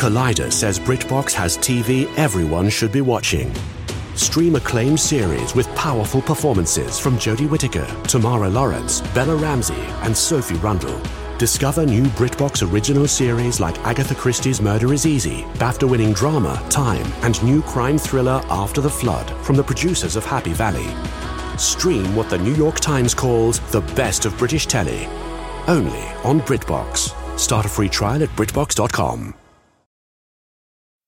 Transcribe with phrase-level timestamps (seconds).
[0.00, 3.52] Collider says BritBox has TV everyone should be watching.
[4.14, 10.54] Stream acclaimed series with powerful performances from Jodie Whittaker, Tamara Lawrence, Bella Ramsey, and Sophie
[10.54, 10.98] Rundle.
[11.36, 17.04] Discover new BritBox original series like Agatha Christie's Murder is Easy, BAFTA winning drama, Time,
[17.20, 20.88] and new crime thriller After the Flood from the producers of Happy Valley.
[21.58, 25.04] Stream what the New York Times calls the best of British telly.
[25.66, 27.38] Only on BritBox.
[27.38, 29.34] Start a free trial at BritBox.com.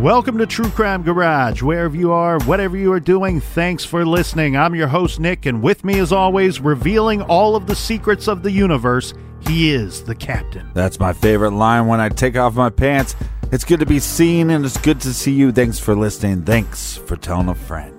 [0.00, 1.60] Welcome to True Crime Garage.
[1.60, 4.56] Wherever you are, whatever you are doing, thanks for listening.
[4.56, 8.42] I'm your host, Nick, and with me, as always, revealing all of the secrets of
[8.42, 10.70] the universe, he is the captain.
[10.72, 13.14] That's my favorite line when I take off my pants.
[13.52, 15.52] It's good to be seen and it's good to see you.
[15.52, 16.44] Thanks for listening.
[16.44, 17.94] Thanks for telling a friend.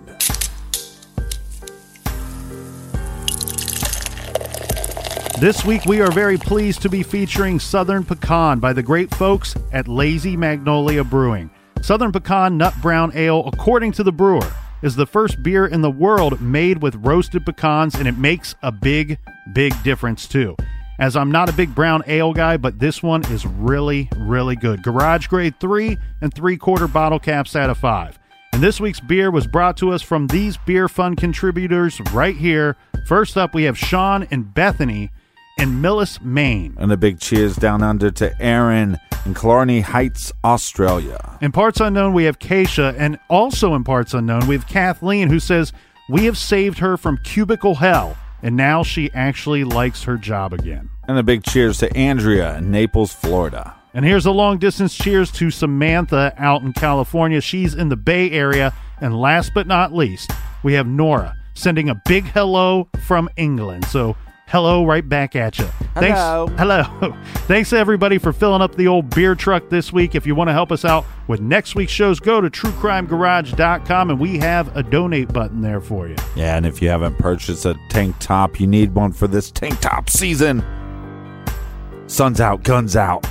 [5.40, 9.56] This week, we are very pleased to be featuring Southern Pecan by the great folks
[9.72, 11.52] at Lazy Magnolia Brewing.
[11.82, 14.48] Southern Pecan Nut Brown Ale, according to the brewer,
[14.84, 18.72] is the first beer in the world made with roasted pecans, and it makes a
[18.72, 19.18] big,
[19.54, 20.56] big difference too.
[21.00, 24.84] As I'm not a big brown ale guy, but this one is really, really good.
[24.84, 28.20] Garage grade three and three quarter bottle caps out of five.
[28.54, 32.78] And this week's beer was brought to us from these beer fund contributors right here.
[33.08, 35.10] First up, we have Sean and Bethany
[35.58, 36.76] in Millis, Maine.
[36.80, 41.38] And a big cheers down under to Aaron in Killarney Heights, Australia.
[41.42, 45.40] In Parts Unknown, we have Keisha, and also in Parts Unknown, we have Kathleen, who
[45.40, 45.74] says,
[46.10, 50.90] We have saved her from cubicle hell, and now she actually likes her job again.
[51.08, 53.76] And a big cheers to Andrea in Naples, Florida.
[53.94, 57.42] And here's a long distance cheers to Samantha out in California.
[57.42, 58.74] She's in the Bay Area.
[59.02, 60.32] And last but not least,
[60.64, 63.86] we have Nora sending a big hello from England.
[63.86, 64.16] So
[64.52, 65.66] hello right back at you.
[65.96, 66.48] Thanks, Hello.
[66.58, 67.16] hello.
[67.48, 70.14] Thanks everybody for filling up the old beer truck this week.
[70.14, 74.20] If you want to help us out with next week's shows, go to truecrimegarage.com and
[74.20, 76.16] we have a donate button there for you.
[76.36, 79.80] Yeah, and if you haven't purchased a tank top, you need one for this tank
[79.80, 80.64] top season.
[82.08, 83.26] Sun's out, guns out.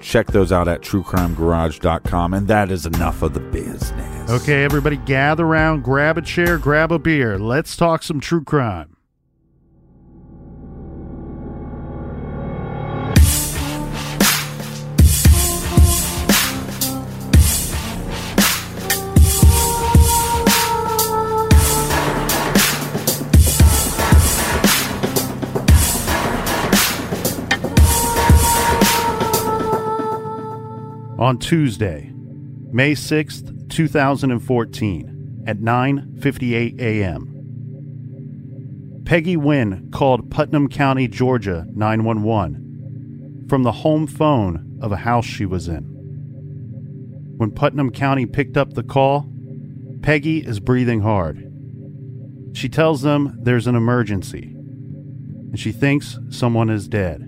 [0.00, 2.34] Check those out at truecrimegarage.com.
[2.34, 4.30] And that is enough of the business.
[4.30, 7.38] Okay, everybody gather around, grab a chair, grab a beer.
[7.38, 8.97] Let's talk some true crime.
[31.28, 32.10] On Tuesday,
[32.72, 39.02] May 6th, 2014, at 9:58 a.m.
[39.04, 45.44] Peggy Wynn called Putnam County, Georgia 911 from the home phone of a house she
[45.44, 45.82] was in.
[47.36, 49.30] When Putnam County picked up the call,
[50.00, 51.44] Peggy is breathing hard.
[52.54, 57.20] She tells them there's an emergency and she thinks someone is dead.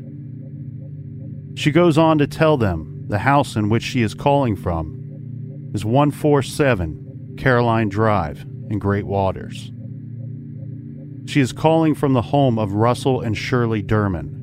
[1.54, 5.84] She goes on to tell them the house in which she is calling from is
[5.84, 9.72] 147 Caroline Drive in Great Waters.
[11.26, 14.36] She is calling from the home of Russell and Shirley Dermond.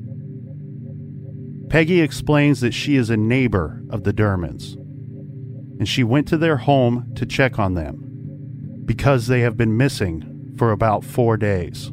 [1.70, 6.58] Peggy explains that she is a neighbor of the Dermonds, and she went to their
[6.58, 11.90] home to check on them because they have been missing for about four days.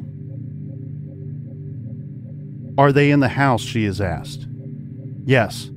[2.78, 3.62] Are they in the house?
[3.62, 4.46] She is asked.
[5.24, 5.70] Yes,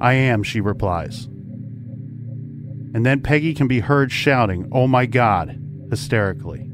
[0.00, 1.26] I am, she replies.
[2.94, 5.60] And then Peggy can be heard shouting, Oh my God,
[5.90, 6.70] hysterically.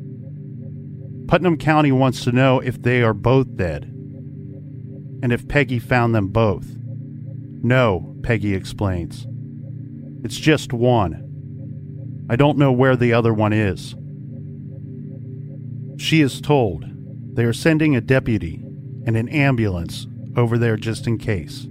[1.26, 3.84] Putnam County wants to know if they are both dead
[5.22, 6.76] and if Peggy found them both.
[7.62, 9.26] No, Peggy explains.
[10.24, 12.26] It's just one.
[12.28, 13.94] I don't know where the other one is.
[16.02, 16.84] She is told
[17.36, 18.62] they are sending a deputy
[19.06, 20.06] and an ambulance
[20.36, 21.66] over there just in case.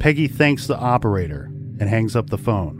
[0.00, 1.44] Peggy thanks the operator
[1.78, 2.78] and hangs up the phone.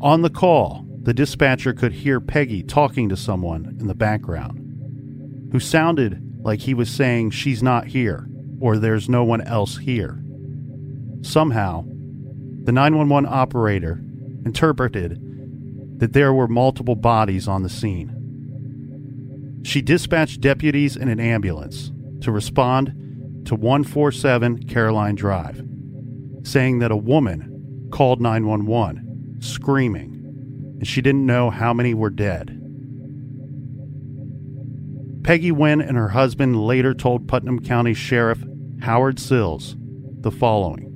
[0.00, 5.60] On the call, the dispatcher could hear Peggy talking to someone in the background, who
[5.60, 8.26] sounded like he was saying she's not here
[8.58, 10.22] or there's no one else here.
[11.22, 11.84] Somehow,
[12.62, 14.00] the 911 operator
[14.46, 18.16] interpreted that there were multiple bodies on the scene.
[19.62, 21.92] She dispatched deputies and an ambulance
[22.22, 22.94] to respond
[23.44, 25.62] to 147 Caroline Drive,
[26.42, 32.56] saying that a woman called 911 screaming, and she didn't know how many were dead.
[35.22, 38.42] Peggy Wynn and her husband later told Putnam County Sheriff
[38.80, 39.76] Howard Sills
[40.20, 40.86] the following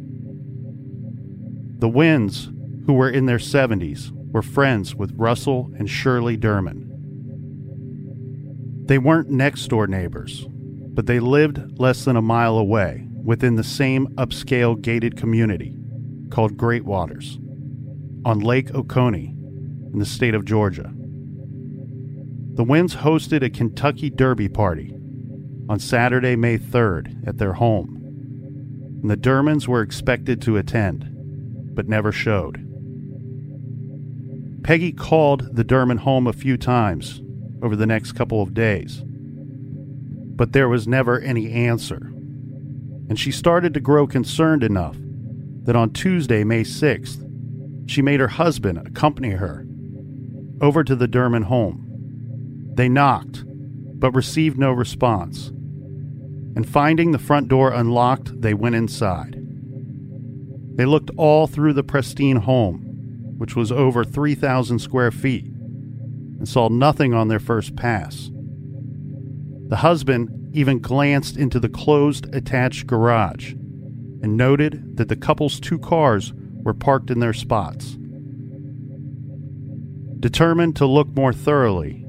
[1.79, 2.47] The Wynns,
[2.87, 6.91] who were in their 70s, were friends with Russell and Shirley Dermond.
[8.87, 10.47] They weren't next door neighbors,
[10.95, 15.75] but they lived less than a mile away within the same upscale gated community
[16.31, 17.39] called Great Waters
[18.25, 19.35] on Lake Oconee
[19.93, 20.93] in the state of Georgia.
[22.55, 24.95] The Wynns hosted a Kentucky Derby party
[25.69, 28.01] on Saturday, May 3rd at their home,
[29.03, 32.61] and the Dermonds were expected to attend, but never showed.
[34.63, 37.21] Peggy called the Dermond home a few times
[37.63, 39.03] over the next couple of days,
[40.37, 42.11] but there was never any answer,
[43.09, 44.97] and she started to grow concerned enough
[45.65, 47.21] that on Tuesday, May 6th,
[47.91, 49.67] she made her husband accompany her
[50.61, 51.85] over to the Dermond home
[52.75, 53.45] they knocked,
[54.01, 55.49] but received no response.
[56.57, 59.41] And finding the front door unlocked, they went inside.
[60.77, 66.69] They looked all through the pristine home, which was over 3,000 square feet, and saw
[66.69, 68.31] nothing on their first pass.
[69.69, 75.79] The husband even glanced into the closed attached garage and noted that the couple's two
[75.79, 76.33] cars
[76.63, 77.97] were parked in their spots.
[80.21, 82.05] Determined to look more thoroughly,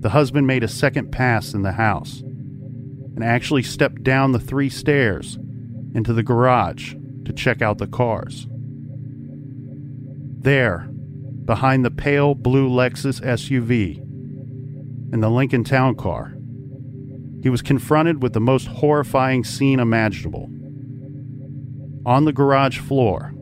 [0.00, 4.68] the husband made a second pass in the house and actually stepped down the three
[4.68, 5.36] stairs
[5.94, 8.46] into the garage to check out the cars.
[10.42, 10.88] There,
[11.44, 13.98] behind the pale blue Lexus SUV
[15.12, 16.34] and the Lincoln Town Car,
[17.42, 20.50] he was confronted with the most horrifying scene imaginable.
[22.04, 23.32] On the garage floor,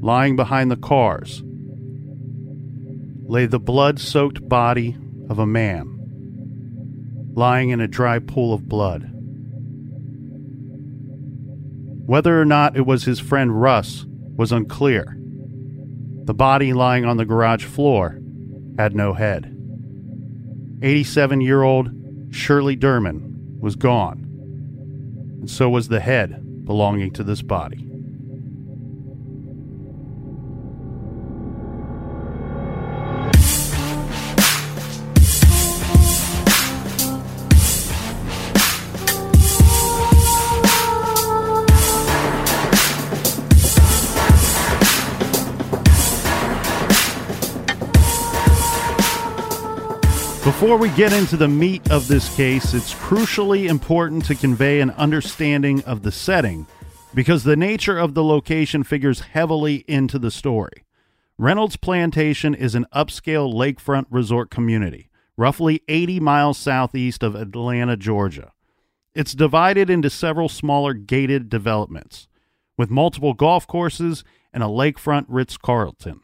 [0.00, 1.42] lying behind the cars,
[3.26, 4.96] lay the blood soaked body
[5.28, 5.94] of a man
[7.34, 9.08] lying in a dry pool of blood.
[12.06, 14.06] Whether or not it was his friend Russ
[14.36, 15.16] was unclear.
[16.24, 18.20] The body lying on the garage floor
[18.76, 19.54] had no head.
[20.82, 21.90] 87 year old
[22.30, 23.27] Shirley Dermond
[23.58, 24.18] was gone,
[25.40, 27.87] and so was the head belonging to this body.
[50.68, 54.90] Before we get into the meat of this case, it's crucially important to convey an
[54.90, 56.66] understanding of the setting
[57.14, 60.84] because the nature of the location figures heavily into the story.
[61.38, 65.08] Reynolds Plantation is an upscale lakefront resort community,
[65.38, 68.52] roughly 80 miles southeast of Atlanta, Georgia.
[69.14, 72.28] It's divided into several smaller gated developments,
[72.76, 74.22] with multiple golf courses
[74.52, 76.20] and a lakefront Ritz Carlton.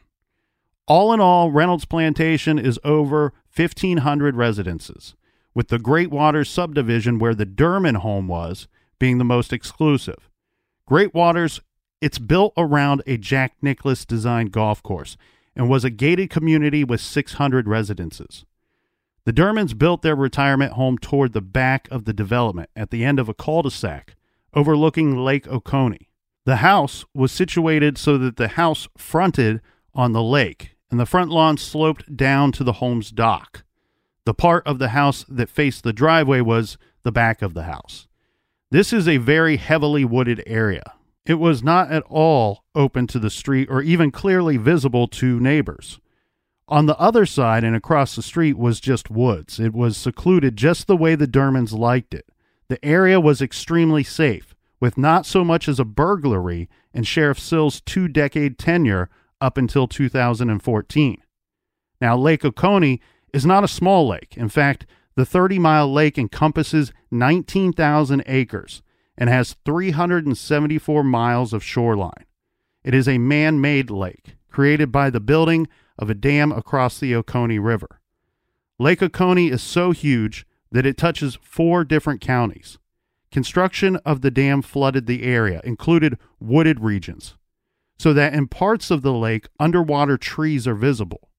[0.87, 5.15] All in all, Reynolds Plantation is over 1,500 residences,
[5.53, 8.67] with the Great Waters subdivision where the Dermond home was
[8.99, 10.29] being the most exclusive.
[10.85, 11.61] Great Waters,
[12.01, 15.17] it's built around a Jack Nicklaus designed golf course
[15.55, 18.45] and was a gated community with 600 residences.
[19.23, 23.19] The Dermonds built their retirement home toward the back of the development at the end
[23.19, 24.15] of a cul de sac
[24.53, 26.09] overlooking Lake Oconee.
[26.45, 29.61] The house was situated so that the house fronted
[29.93, 33.63] on the lake and the front lawn sloped down to the home's dock.
[34.25, 38.07] The part of the house that faced the driveway was the back of the house.
[38.71, 40.83] This is a very heavily wooded area,
[41.25, 45.99] It was not at all open to the street or even clearly visible to neighbors.
[46.67, 49.59] On the other side and across the street was just woods.
[49.59, 52.25] It was secluded just the way the Dermonds liked it.
[52.67, 57.81] The area was extremely safe, with not so much as a burglary in Sheriff Sills'
[57.81, 59.09] two decade tenure
[59.45, 61.21] up until 2014.
[62.01, 62.99] Now, Lake Oconee
[63.31, 64.35] is not a small lake.
[64.35, 68.81] In fact, the 30 mile lake encompasses 19,000 acres
[69.17, 72.25] and has 374 miles of shoreline.
[72.83, 77.13] It is a man made lake created by the building of a dam across the
[77.15, 78.01] Oconee River.
[78.79, 82.77] Lake Oconee is so huge that it touches four different counties.
[83.31, 87.35] Construction of the dam flooded the area, included wooded regions,
[87.97, 91.29] so that in parts of the lake, underwater trees are visible.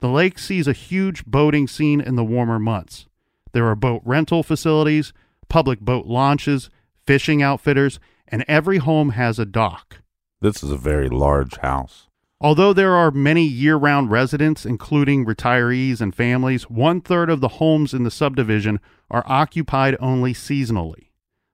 [0.00, 3.06] The lake sees a huge boating scene in the warmer months.
[3.52, 5.12] There are boat rental facilities,
[5.48, 6.70] public boat launches,
[7.06, 10.02] fishing outfitters, and every home has a dock.
[10.40, 12.08] This is a very large house.
[12.40, 17.48] Although there are many year round residents, including retirees and families, one third of the
[17.48, 18.78] homes in the subdivision
[19.10, 21.08] are occupied only seasonally.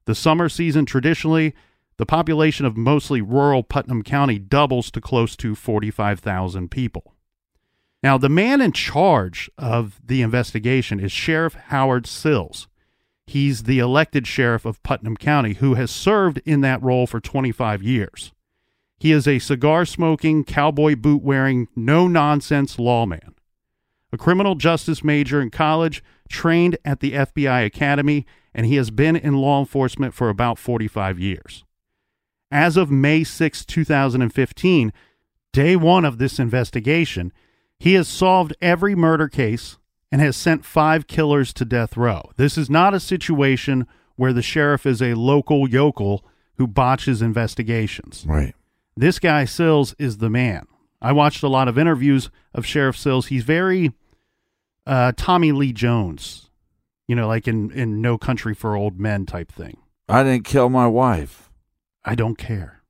[0.04, 1.54] The summer season, traditionally,
[1.96, 7.14] the population of mostly rural Putnam County doubles to close to 45,000 people.
[8.02, 12.68] Now, the man in charge of the investigation is Sheriff Howard Sills.
[13.26, 17.82] He's the elected sheriff of Putnam County who has served in that role for 25
[17.82, 18.32] years.
[18.98, 23.34] He is a cigar smoking, cowboy boot wearing, no nonsense lawman.
[24.12, 29.16] A criminal justice major in college, trained at the FBI Academy, and he has been
[29.16, 31.64] in law enforcement for about 45 years.
[32.50, 34.92] As of May 6, 2015,
[35.52, 37.32] day one of this investigation,
[37.78, 39.78] he has solved every murder case
[40.12, 42.30] and has sent five killers to death row.
[42.36, 43.86] This is not a situation
[44.16, 46.24] where the sheriff is a local yokel
[46.56, 48.24] who botches investigations.
[48.26, 48.54] Right.
[48.96, 50.66] This guy Sills is the man.
[51.02, 53.26] I watched a lot of interviews of Sheriff Sills.
[53.26, 53.92] He's very
[54.86, 56.48] uh, Tommy Lee Jones,
[57.08, 59.78] you know, like in in No Country for Old Men type thing.
[60.08, 61.43] I didn't kill my wife.
[62.04, 62.82] I don't care.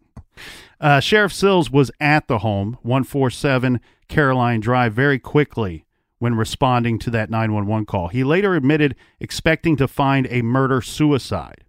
[0.80, 5.84] uh, Sheriff Sills was at the home, 147 Caroline Drive, very quickly
[6.18, 8.08] when responding to that 911 call.
[8.08, 11.64] He later admitted expecting to find a murder suicide.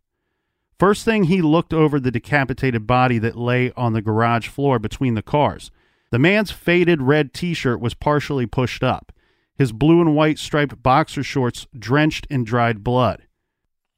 [0.77, 5.13] First thing, he looked over the decapitated body that lay on the garage floor between
[5.13, 5.71] the cars.
[6.09, 9.13] The man's faded red t shirt was partially pushed up,
[9.57, 13.27] his blue and white striped boxer shorts drenched in dried blood.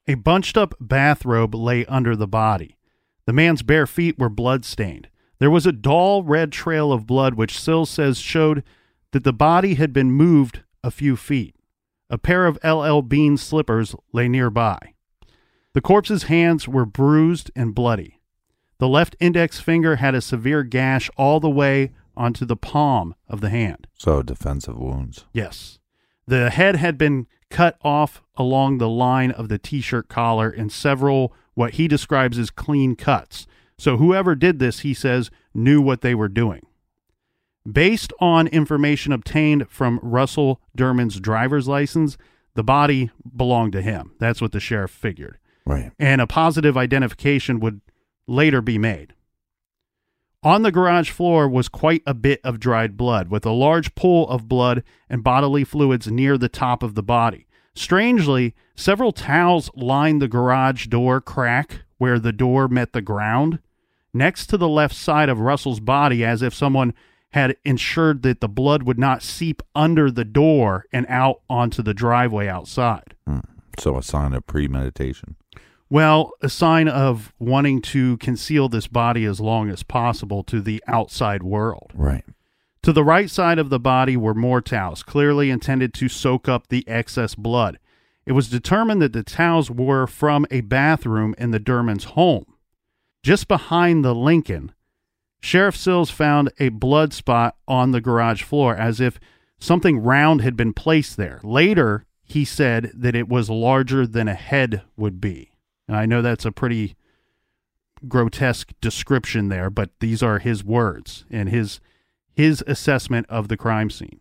[0.07, 2.77] A bunched up bathrobe lay under the body.
[3.25, 5.07] The man's bare feet were blood-stained.
[5.39, 8.63] There was a dull red trail of blood which Sills says showed
[9.11, 11.55] that the body had been moved a few feet.
[12.09, 14.93] A pair of LL Bean slippers lay nearby.
[15.73, 18.19] The corpse's hands were bruised and bloody.
[18.79, 23.41] The left index finger had a severe gash all the way onto the palm of
[23.41, 23.87] the hand.
[23.97, 25.25] So defensive wounds.
[25.33, 25.79] Yes.
[26.27, 30.69] The head had been cut off along the line of the t shirt collar in
[30.69, 33.47] several, what he describes as clean cuts.
[33.77, 36.65] So whoever did this, he says, knew what they were doing.
[37.71, 42.17] Based on information obtained from Russell Dermond's driver's license,
[42.55, 44.11] the body belonged to him.
[44.19, 45.91] That's what the sheriff figured Right.
[45.97, 47.79] and a positive identification would
[48.27, 49.13] later be made.
[50.43, 54.27] On the garage floor was quite a bit of dried blood, with a large pool
[54.27, 57.47] of blood and bodily fluids near the top of the body.
[57.75, 63.59] Strangely, several towels lined the garage door crack where the door met the ground,
[64.13, 66.93] next to the left side of Russell's body, as if someone
[67.29, 71.93] had ensured that the blood would not seep under the door and out onto the
[71.93, 73.15] driveway outside.
[73.25, 73.39] Hmm.
[73.79, 75.37] So a sign of premeditation.
[75.93, 80.83] Well, a sign of wanting to conceal this body as long as possible to the
[80.87, 81.91] outside world.
[81.93, 82.23] Right.
[82.81, 86.69] To the right side of the body were more towels, clearly intended to soak up
[86.69, 87.77] the excess blood.
[88.25, 92.55] It was determined that the towels were from a bathroom in the Dermond's home.
[93.21, 94.71] Just behind the Lincoln,
[95.41, 99.19] Sheriff Sills found a blood spot on the garage floor as if
[99.59, 101.39] something round had been placed there.
[101.43, 105.51] Later, he said that it was larger than a head would be.
[105.87, 106.95] And I know that's a pretty
[108.07, 111.79] grotesque description there, but these are his words and his
[112.35, 114.19] his assessment of the crime scene.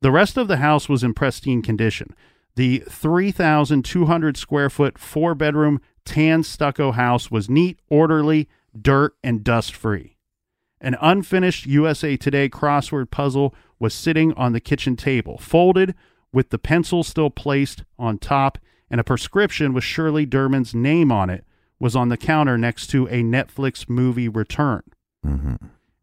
[0.00, 2.14] The rest of the house was in pristine condition.
[2.56, 8.48] The 3,200 square foot, four bedroom, tan stucco house was neat, orderly,
[8.80, 10.16] dirt, and dust free.
[10.80, 15.94] An unfinished USA Today crossword puzzle was sitting on the kitchen table, folded
[16.32, 18.58] with the pencil still placed on top,
[18.90, 21.44] and a prescription with Shirley Dermond's name on it
[21.78, 24.82] was on the counter next to a Netflix movie return.
[25.24, 25.54] hmm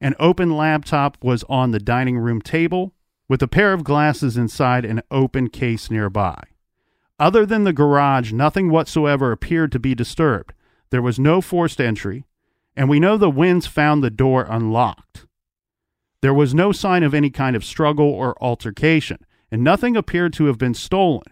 [0.02, 2.94] An open laptop was on the dining room table
[3.28, 6.42] with a pair of glasses inside an open case nearby.
[7.20, 10.54] Other than the garage, nothing whatsoever appeared to be disturbed.
[10.92, 12.26] There was no forced entry,
[12.76, 15.26] and we know the Wynns found the door unlocked.
[16.22, 20.46] There was no sign of any kind of struggle or altercation, and nothing appeared to
[20.46, 21.24] have been stolen.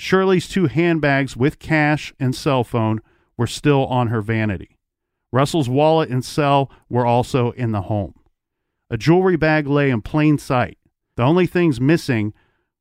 [0.00, 3.02] Shirley's two handbags with cash and cell phone
[3.36, 4.78] were still on her vanity.
[5.30, 8.14] Russell's wallet and cell were also in the home.
[8.88, 10.78] A jewelry bag lay in plain sight.
[11.16, 12.32] The only things missing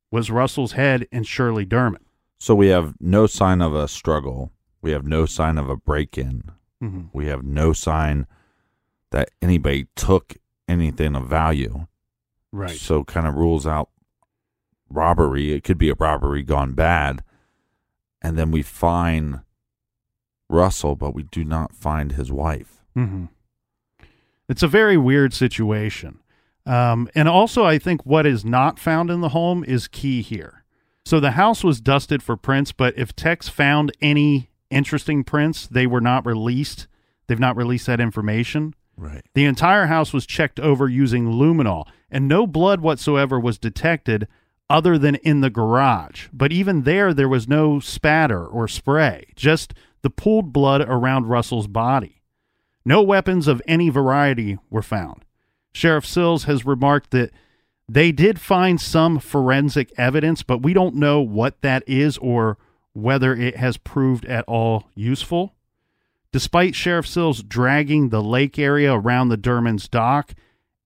[0.10, 2.06] was Russell's head and Shirley Dermond.
[2.40, 4.54] So we have no sign of a struggle.
[4.82, 6.44] We have no sign of a break in.
[6.82, 7.08] Mm-hmm.
[7.12, 8.28] We have no sign
[9.12, 10.38] that anybody took
[10.70, 11.86] anything of value.
[12.54, 12.78] Right.
[12.78, 13.90] So kind of rules out
[14.89, 15.53] robbery.
[15.53, 17.24] It could be a robbery gone bad.
[18.22, 19.41] And then we find
[20.50, 22.84] Russell, but we do not find his wife.
[22.98, 23.25] Mm-hmm.
[24.48, 26.19] It's a very weird situation.
[26.65, 30.63] Um, and also, I think what is not found in the home is key here.
[31.05, 35.88] So the house was dusted for prints, but if techs found any interesting prints, they
[35.88, 36.88] were not released.
[37.27, 38.75] They've not released that information.
[38.98, 39.24] Right.
[39.34, 44.27] The entire house was checked over using luminol, and no blood whatsoever was detected
[44.70, 46.28] other than in the garage.
[46.32, 51.68] But even there, there was no spatter or spray, just the pooled blood around Russell's
[51.68, 52.22] body.
[52.86, 55.26] No weapons of any variety were found.
[55.74, 57.32] Sheriff Sills has remarked that
[57.88, 62.58] they did find some forensic evidence, but we don't know what that is or
[62.94, 65.56] whether it has proved at all useful.
[66.32, 70.36] Despite Sheriff Sills dragging the lake area around the Dermond's dock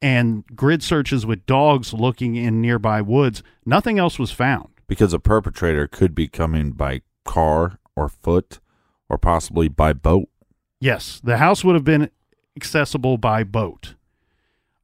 [0.04, 4.68] and grid searches with dogs looking in nearby woods, nothing else was found.
[4.86, 8.60] Because a perpetrator could be coming by car or foot
[9.10, 10.28] or possibly by boat.
[10.82, 12.12] Yes, the house would have been
[12.58, 13.96] accessible by boat.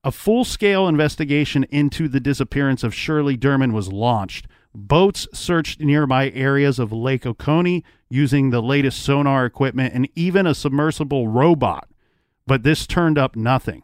[0.06, 4.48] A full scale investigation into the disappearance of Shirley Dermond was launched.
[4.74, 10.56] Boats searched nearby areas of Lake Oconee using the latest sonar equipment and even a
[10.56, 11.90] submersible robot,
[12.48, 13.84] but this turned up nothing.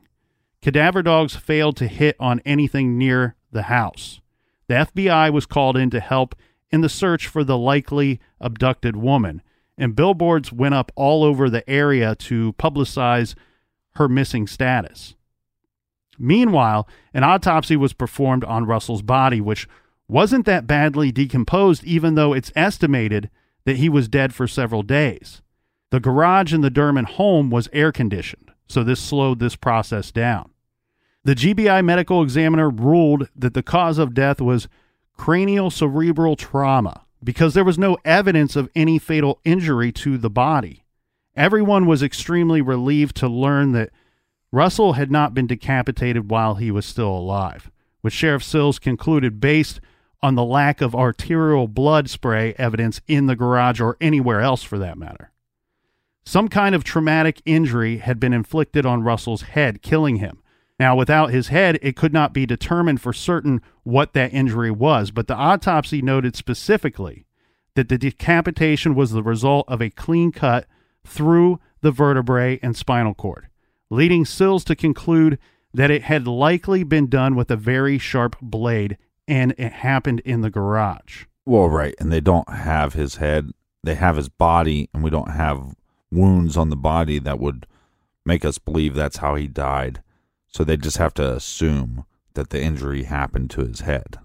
[0.65, 4.19] Cadaver dogs failed to hit on anything near the house.
[4.67, 6.34] The FBI was called in to help
[6.71, 9.43] in the search for the likely abducted woman,
[9.78, 13.36] and billboards went up all over the area to publicize
[13.97, 15.13] her missing status.
[16.17, 19.67] Meanwhile, an autopsy was performed on Russell's body, which
[20.08, 23.30] wasn't that badly decomposed, even though it's estimated
[23.65, 25.43] that he was dead for several days.
[25.91, 30.49] The garage in the Dermond home was air conditioned, so this slowed this process down.
[31.25, 34.67] The GBI medical examiner ruled that the cause of death was
[35.17, 40.85] cranial cerebral trauma because there was no evidence of any fatal injury to the body.
[41.35, 43.89] Everyone was extremely relieved to learn that
[44.51, 49.81] Russell had not been decapitated while he was still alive, which Sheriff Sills concluded based
[50.21, 54.77] on the lack of arterial blood spray evidence in the garage or anywhere else for
[54.77, 55.31] that matter.
[56.23, 60.43] Some kind of traumatic injury had been inflicted on Russell's head, killing him.
[60.79, 65.11] Now, without his head, it could not be determined for certain what that injury was,
[65.11, 67.25] but the autopsy noted specifically
[67.75, 70.65] that the decapitation was the result of a clean cut
[71.05, 73.47] through the vertebrae and spinal cord,
[73.89, 75.38] leading Sills to conclude
[75.73, 80.41] that it had likely been done with a very sharp blade and it happened in
[80.41, 81.25] the garage.
[81.45, 81.95] Well, right.
[81.99, 83.51] And they don't have his head,
[83.83, 85.75] they have his body, and we don't have
[86.11, 87.67] wounds on the body that would
[88.25, 90.01] make us believe that's how he died.
[90.55, 94.19] So they just have to assume that the injury happened to his head.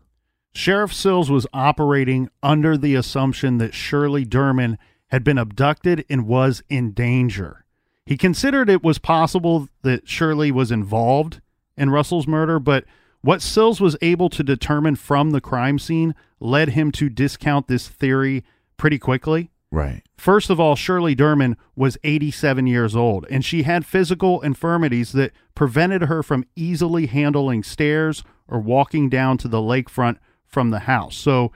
[0.54, 6.62] Sheriff Sills was operating under the assumption that Shirley Dermond had been abducted and was
[6.68, 7.64] in danger.
[8.06, 11.40] He considered it was possible that Shirley was involved
[11.76, 12.84] in Russell's murder, but
[13.22, 17.88] what Sills was able to determine from the crime scene led him to discount this
[17.88, 18.44] theory
[18.76, 19.50] pretty quickly.
[19.72, 20.02] Right.
[20.16, 25.33] First of all, Shirley Dermond was 87 years old, and she had physical infirmities that
[25.54, 31.16] prevented her from easily handling stairs or walking down to the lakefront from the house.
[31.16, 31.52] So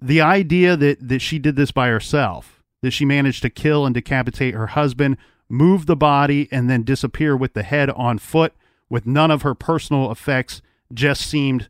[0.00, 3.94] the idea that, that she did this by herself, that she managed to kill and
[3.94, 5.18] decapitate her husband,
[5.48, 8.54] move the body, and then disappear with the head on foot
[8.88, 11.68] with none of her personal effects just seemed,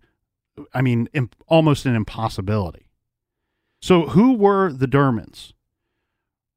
[0.73, 2.89] I mean, imp- almost an impossibility.
[3.81, 5.53] So, who were the Dermonds?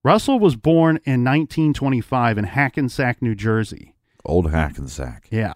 [0.03, 3.95] Russell was born in 1925 in Hackensack, New Jersey.
[4.23, 5.27] Old Hackensack.
[5.29, 5.53] Yeah.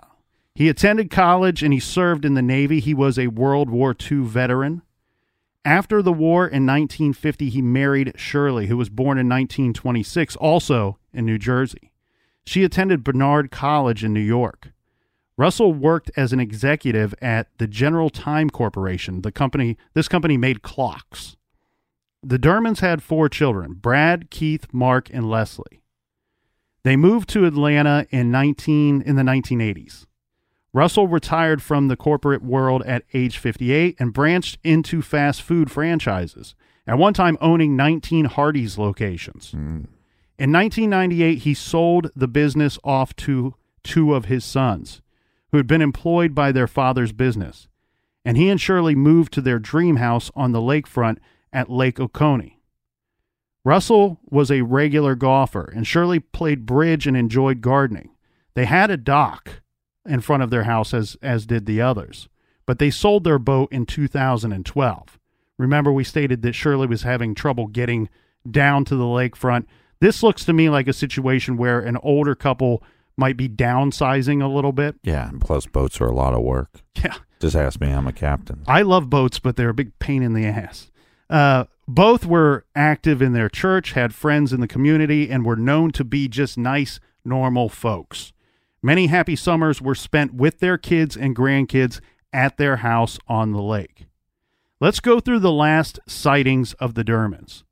[0.55, 2.79] He attended college and he served in the Navy.
[2.79, 4.81] He was a World War II veteran.
[5.65, 11.25] After the war in 1950, he married Shirley, who was born in 1926, also in
[11.25, 11.93] New Jersey.
[12.45, 14.73] She attended Barnard College in New York.
[15.37, 19.21] Russell worked as an executive at the General Time Corporation.
[19.21, 21.37] The company this company made clocks.
[22.23, 25.83] The Dermonds had four children, Brad, Keith, Mark, and Leslie.
[26.83, 30.05] They moved to Atlanta in 19 in the 1980s.
[30.73, 36.55] Russell retired from the corporate world at age 58 and branched into fast food franchises,
[36.87, 39.51] at one time owning 19 Hardee's locations.
[39.51, 39.87] Mm.
[40.39, 45.01] In 1998, he sold the business off to two of his sons,
[45.51, 47.67] who had been employed by their father's business,
[48.25, 51.19] and he and Shirley moved to their dream house on the lakefront
[51.53, 52.59] at Lake Oconee.
[53.65, 58.09] Russell was a regular golfer, and Shirley played bridge and enjoyed gardening.
[58.55, 59.61] They had a dock
[60.05, 62.27] in front of their house, as, as did the others,
[62.65, 65.19] but they sold their boat in 2012.
[65.57, 68.09] Remember, we stated that Shirley was having trouble getting
[68.49, 69.65] down to the lakefront.
[70.01, 72.83] This looks to me like a situation where an older couple
[73.15, 74.95] might be downsizing a little bit.
[75.03, 76.81] Yeah, and plus boats are a lot of work.
[77.01, 77.15] Yeah.
[77.39, 78.63] Just ask me, I'm a captain.
[78.67, 80.91] I love boats, but they're a big pain in the ass.
[81.33, 85.89] Uh, both were active in their church, had friends in the community, and were known
[85.91, 88.33] to be just nice, normal folks.
[88.83, 91.99] Many happy summers were spent with their kids and grandkids
[92.31, 94.05] at their house on the lake.
[94.79, 97.63] Let's go through the last sightings of the Dermonds.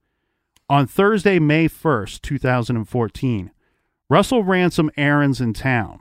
[0.68, 3.52] On Thursday, May 1st, 2014,
[4.10, 6.00] Russell ran some errands in town.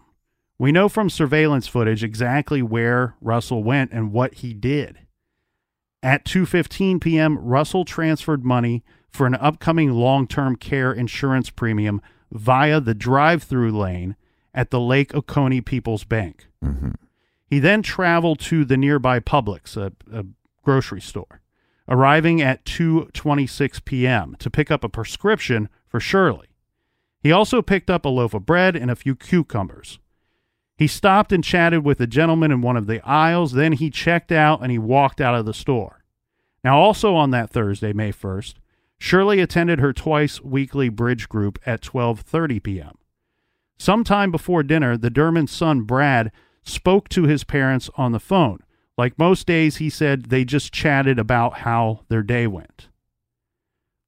[0.59, 5.01] We know from surveillance footage exactly where Russell went and what he did.
[6.03, 12.01] At 2:15 p.m., Russell transferred money for an upcoming long-term care insurance premium
[12.33, 14.17] via the drive-through lane
[14.55, 16.47] at the Lake Oconee People's Bank.
[16.65, 16.95] Mhm.
[17.47, 20.25] He then traveled to the nearby Publix, a, a
[20.63, 21.41] grocery store,
[21.89, 24.37] arriving at 2:26 p.m.
[24.39, 26.47] to pick up a prescription for Shirley.
[27.23, 29.99] He also picked up a loaf of bread and a few cucumbers.
[30.81, 34.33] He stopped and chatted with a gentleman in one of the aisles, then he checked
[34.33, 36.03] out and he walked out of the store.
[36.65, 38.55] Now also on that Thursday, May 1st,
[38.99, 42.95] Shirley attended her twice weekly bridge group at 12:30 p.m.
[43.79, 48.61] Sometime before dinner, the Dermond's son Brad spoke to his parents on the phone.
[48.97, 52.89] Like most days, he said they just chatted about how their day went.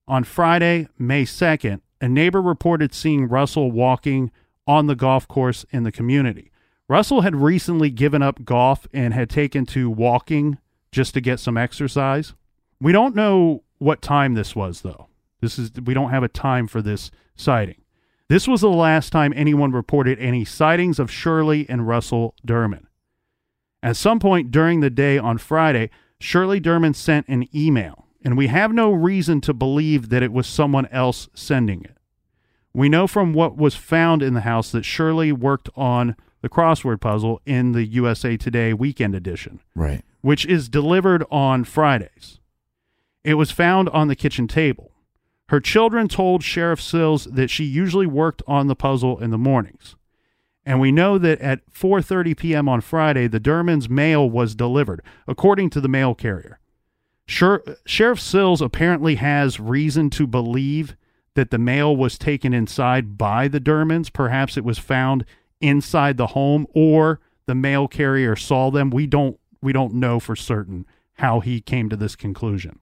[0.08, 4.30] On Friday, May 2nd, a neighbor reported seeing Russell walking
[4.66, 6.48] on the golf course in the community.
[6.88, 10.58] Russell had recently given up golf and had taken to walking
[10.90, 12.34] just to get some exercise.
[12.80, 15.08] We don't know what time this was though.
[15.40, 17.82] This is we don't have a time for this sighting.
[18.28, 22.86] This was the last time anyone reported any sightings of Shirley and Russell Dermond.
[23.82, 25.90] At some point during the day on Friday,
[26.20, 30.46] Shirley Dermond sent an email, and we have no reason to believe that it was
[30.46, 31.96] someone else sending it.
[32.72, 37.00] We know from what was found in the house that Shirley worked on the crossword
[37.00, 40.02] puzzle in the USA Today weekend edition, Right.
[40.20, 42.40] which is delivered on Fridays.
[43.24, 44.90] It was found on the kitchen table.
[45.48, 49.96] Her children told Sheriff Sills that she usually worked on the puzzle in the mornings.
[50.64, 52.68] And we know that at 4:30 p.m.
[52.68, 56.58] on Friday, the Dermond's mail was delivered, according to the mail carrier.
[57.26, 60.96] Sher- Sheriff Sills apparently has reason to believe
[61.34, 64.12] that the mail was taken inside by the Dermonds.
[64.12, 65.24] Perhaps it was found
[65.62, 68.90] inside the home, or the mail carrier saw them.
[68.90, 72.80] We don't we don't know for certain how he came to this conclusion.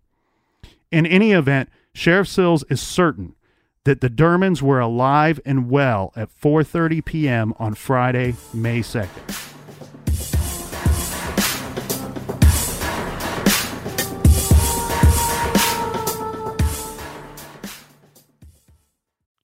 [0.90, 3.34] In any event, Sheriff Sills is certain
[3.84, 7.54] that the Dermonds were alive and well at 4:30 p.m.
[7.58, 9.59] on Friday, May 2nd.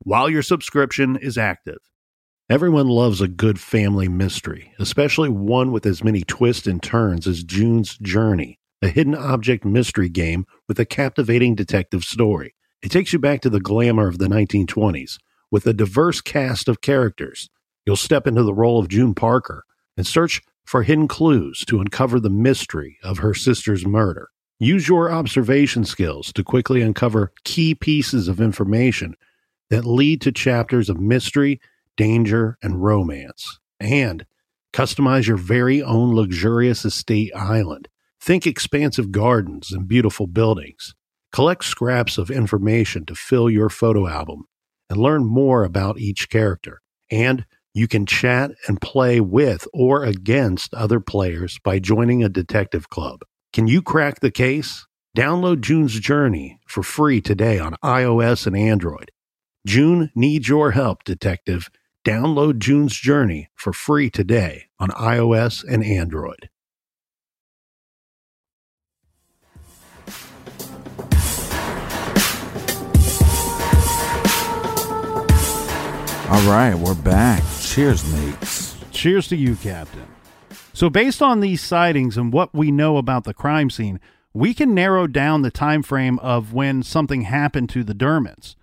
[0.00, 1.78] while your subscription is active.
[2.48, 7.42] Everyone loves a good family mystery, especially one with as many twists and turns as
[7.42, 12.54] June's Journey, a hidden object mystery game with a captivating detective story.
[12.82, 15.18] It takes you back to the glamour of the 1920s
[15.50, 17.48] with a diverse cast of characters.
[17.84, 19.64] You'll step into the role of June Parker
[19.96, 24.28] and search for hidden clues to uncover the mystery of her sister's murder.
[24.58, 29.14] Use your observation skills to quickly uncover key pieces of information
[29.70, 31.60] that lead to chapters of mystery,
[31.96, 33.58] danger, and romance.
[33.80, 34.26] And
[34.72, 37.88] customize your very own luxurious estate island.
[38.20, 40.94] Think expansive gardens and beautiful buildings.
[41.32, 44.44] Collect scraps of information to fill your photo album
[44.88, 46.80] and learn more about each character.
[47.10, 52.88] And you can chat and play with or against other players by joining a detective
[52.88, 53.20] club.
[53.52, 54.86] Can you crack the case?
[55.16, 59.10] Download June's Journey for free today on iOS and Android.
[59.66, 61.68] June needs your help, detective.
[62.04, 66.50] Download June's Journey for free today on iOS and Android.
[76.30, 77.42] All right, we're back.
[77.60, 78.76] Cheers, mates.
[78.92, 80.06] Cheers to you, Captain.
[80.74, 83.98] So, based on these sightings and what we know about the crime scene,
[84.32, 88.54] we can narrow down the time frame of when something happened to the Dermonds.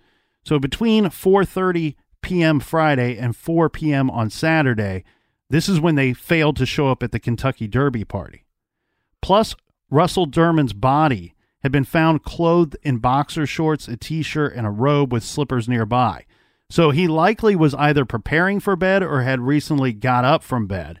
[0.44, 2.60] So, between 4:30 p.m.
[2.60, 4.10] Friday and 4 p.m.
[4.10, 5.04] on Saturday,
[5.50, 8.44] this is when they failed to show up at the Kentucky Derby party.
[9.20, 9.54] Plus,
[9.90, 15.12] Russell Dermond's body had been found clothed in boxer shorts, a t-shirt, and a robe
[15.12, 16.26] with slippers nearby.
[16.68, 21.00] So he likely was either preparing for bed or had recently got up from bed.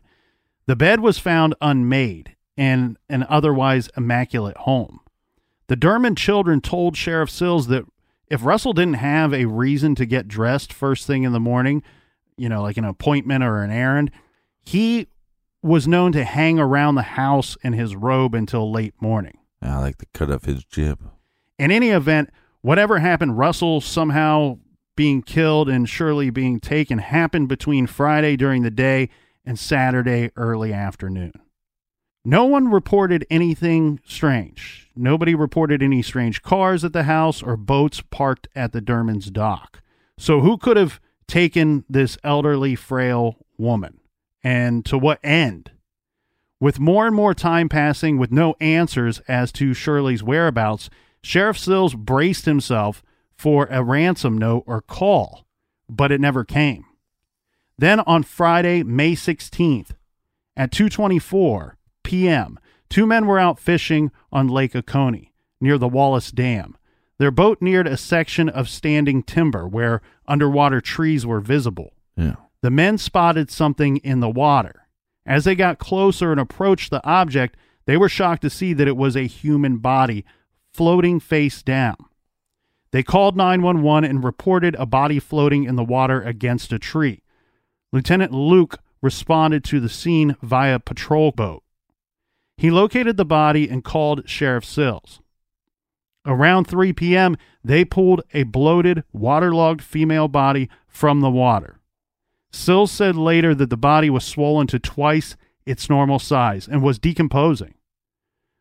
[0.66, 5.00] The bed was found unmade in an otherwise immaculate home.
[5.66, 7.84] The Dermond children told Sheriff Sills that
[8.34, 11.84] if Russell didn't have a reason to get dressed first thing in the morning,
[12.36, 14.10] you know, like an appointment or an errand,
[14.64, 15.06] he
[15.62, 19.38] was known to hang around the house in his robe until late morning.
[19.62, 20.98] I like the cut of his jib.
[21.60, 24.58] In any event, whatever happened, Russell somehow
[24.96, 29.10] being killed and Shirley being taken happened between Friday during the day
[29.46, 31.32] and Saturday early afternoon.
[32.24, 34.90] No one reported anything strange.
[34.96, 39.82] Nobody reported any strange cars at the house or boats parked at the Dermonds dock.
[40.16, 44.00] So, who could have taken this elderly, frail woman?
[44.42, 45.72] And to what end?
[46.60, 50.88] With more and more time passing with no answers as to Shirley's whereabouts,
[51.22, 53.02] Sheriff Sills braced himself
[53.36, 55.44] for a ransom note or call,
[55.90, 56.84] but it never came.
[57.76, 59.90] Then on Friday, May 16th,
[60.56, 66.76] at 2:24 p.m., two men were out fishing on Lake Oconee near the Wallace Dam.
[67.18, 71.92] Their boat neared a section of standing timber where underwater trees were visible.
[72.16, 72.36] Yeah.
[72.60, 74.86] The men spotted something in the water.
[75.26, 78.96] As they got closer and approached the object, they were shocked to see that it
[78.96, 80.24] was a human body
[80.72, 81.96] floating face down.
[82.90, 87.22] They called 911 and reported a body floating in the water against a tree.
[87.92, 91.63] Lieutenant Luke responded to the scene via patrol boat.
[92.56, 95.20] He located the body and called Sheriff Sills.
[96.26, 101.80] Around 3 p.m., they pulled a bloated, waterlogged female body from the water.
[102.50, 105.36] Sills said later that the body was swollen to twice
[105.66, 107.74] its normal size and was decomposing.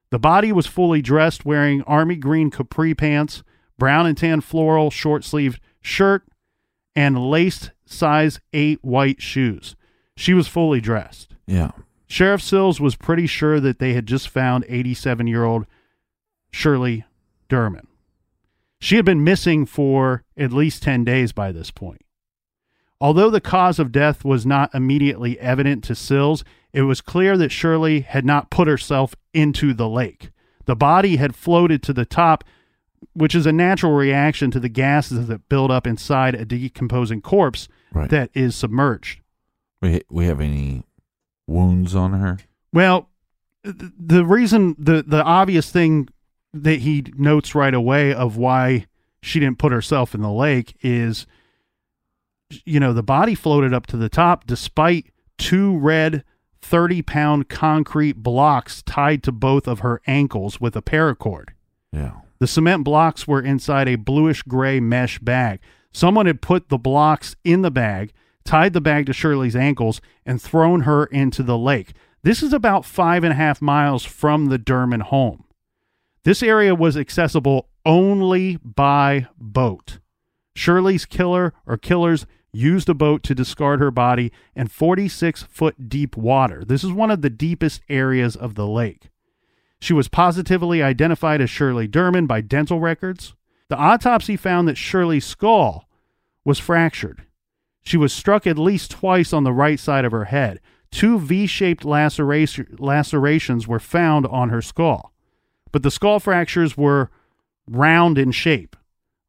[0.10, 3.44] The body was fully dressed, wearing army green capri pants,
[3.78, 6.24] brown and tan floral short sleeved shirt,
[6.96, 9.76] and laced size 8 white shoes.
[10.16, 11.36] She was fully dressed.
[11.48, 11.72] Yeah.
[12.14, 15.66] Sheriff Sills was pretty sure that they had just found 87 year old
[16.52, 17.06] Shirley
[17.50, 17.88] Dermond.
[18.80, 22.02] She had been missing for at least 10 days by this point.
[23.02, 27.52] Although the cause of death was not immediately evident to Sills, it was clear that
[27.52, 30.30] Shirley had not put herself into the lake.
[30.66, 32.44] The body had floated to the top,
[33.14, 37.68] which is a natural reaction to the gases that build up inside a decomposing corpse
[37.92, 38.12] Right.
[38.12, 39.22] that is submerged.
[39.82, 40.84] We we have any
[41.48, 42.40] wounds on her?
[42.72, 43.10] Well,
[43.64, 46.10] the reason the the obvious thing
[46.54, 48.88] that he notes right away of why
[49.22, 51.26] she didn't put herself in the lake is
[52.66, 56.24] you know, the body floated up to the top despite two red
[56.62, 61.50] 30 pound concrete blocks tied to both of her ankles with a paracord.
[61.92, 62.22] Yeah.
[62.40, 65.60] The cement blocks were inside a bluish gray mesh bag.
[65.92, 70.42] Someone had put the blocks in the bag, tied the bag to Shirley's ankles, and
[70.42, 71.94] thrown her into the lake.
[72.24, 75.44] This is about five and a half miles from the Dermond home.
[76.24, 80.00] This area was accessible only by boat.
[80.56, 86.16] Shirley's killer or killers used a boat to discard her body in 46 foot deep
[86.16, 86.64] water.
[86.64, 89.10] This is one of the deepest areas of the lake.
[89.82, 93.34] She was positively identified as Shirley Dermond by dental records.
[93.68, 95.90] The autopsy found that Shirley's skull
[96.46, 97.24] was fractured.
[97.84, 100.60] She was struck at least twice on the right side of her head.
[100.92, 105.12] Two V shaped laceration, lacerations were found on her skull,
[105.72, 107.10] but the skull fractures were
[107.68, 108.76] round in shape,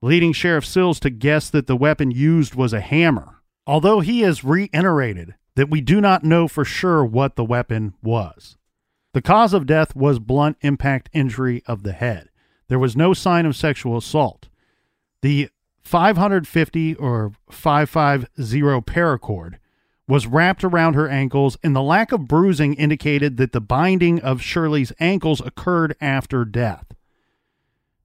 [0.02, 3.40] leading Sheriff Sills to guess that the weapon used was a hammer.
[3.66, 8.58] Although he has reiterated that we do not know for sure what the weapon was.
[9.14, 12.28] The cause of death was blunt impact injury of the head.
[12.68, 14.48] There was no sign of sexual assault.
[15.22, 15.48] The
[15.84, 18.60] 550 or 550
[18.90, 19.54] paracord
[20.06, 24.42] was wrapped around her ankles, and the lack of bruising indicated that the binding of
[24.42, 26.86] Shirley's ankles occurred after death.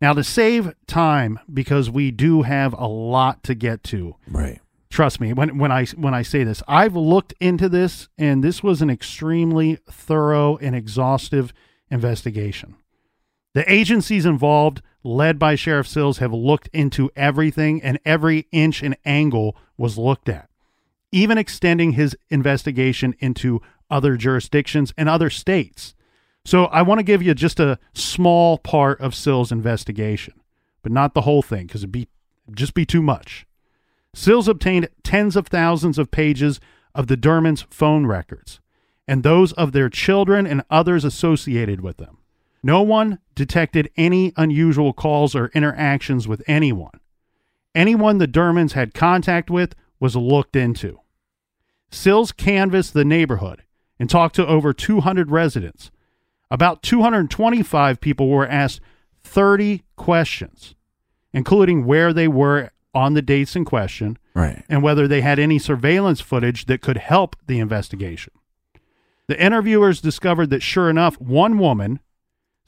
[0.01, 4.61] Now, to save time, because we do have a lot to get to, Right.
[4.89, 8.63] trust me when when I when I say this, I've looked into this, and this
[8.63, 11.51] was an extremely thorough and exhaustive
[11.91, 12.75] investigation.
[13.54, 18.95] The agencies involved, led by Sheriff Sills, have looked into everything, and every inch and
[19.06, 20.50] angle was looked at,
[21.12, 25.95] even extending his investigation into other jurisdictions and other states.
[26.45, 30.36] So I want to give you just a small part of Sills' investigation,
[30.84, 32.08] but not the whole thing because it'd be
[32.54, 33.45] just be too much.
[34.14, 36.60] Sills obtained tens of thousands of pages
[36.95, 38.60] of the Dermonds' phone records
[39.08, 42.18] and those of their children and others associated with them.
[42.62, 46.99] No one detected any unusual calls or interactions with anyone.
[47.74, 50.99] Anyone the Dermonds had contact with was looked into.
[51.91, 53.64] Sills canvassed the neighborhood
[53.99, 55.91] and talked to over 200 residents.
[56.51, 58.82] About 225 people were asked
[59.24, 60.76] 30 questions,
[61.34, 64.64] including where they were on the dates in question Right.
[64.68, 68.34] and whether they had any surveillance footage that could help the investigation.
[69.28, 71.99] The interviewers discovered that, sure enough, one woman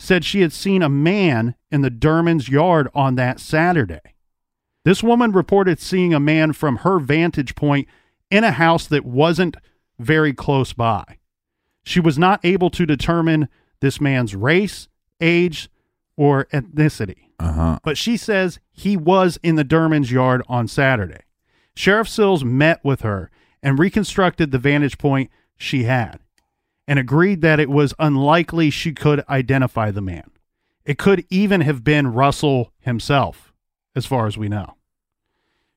[0.02, 4.00] said she had seen a man in the Dermond's yard on that Saturday.
[4.84, 7.88] This woman reported seeing a man from her vantage point
[8.32, 9.58] in a house that wasn't
[10.00, 11.04] very close by.
[11.84, 13.48] She was not able to determine
[13.80, 14.88] this man's race,
[15.20, 15.70] age,
[16.18, 17.80] or ethnicity Uh huh.
[17.84, 21.22] but she says he was in the Dermond's yard on Saturday.
[21.76, 23.32] Sheriff Sills met with her
[23.64, 26.20] and reconstructed the vantage point she had
[26.92, 30.30] and agreed that it was unlikely she could identify the man.
[30.84, 33.54] It could even have been Russell himself,
[33.96, 34.76] as far as we know.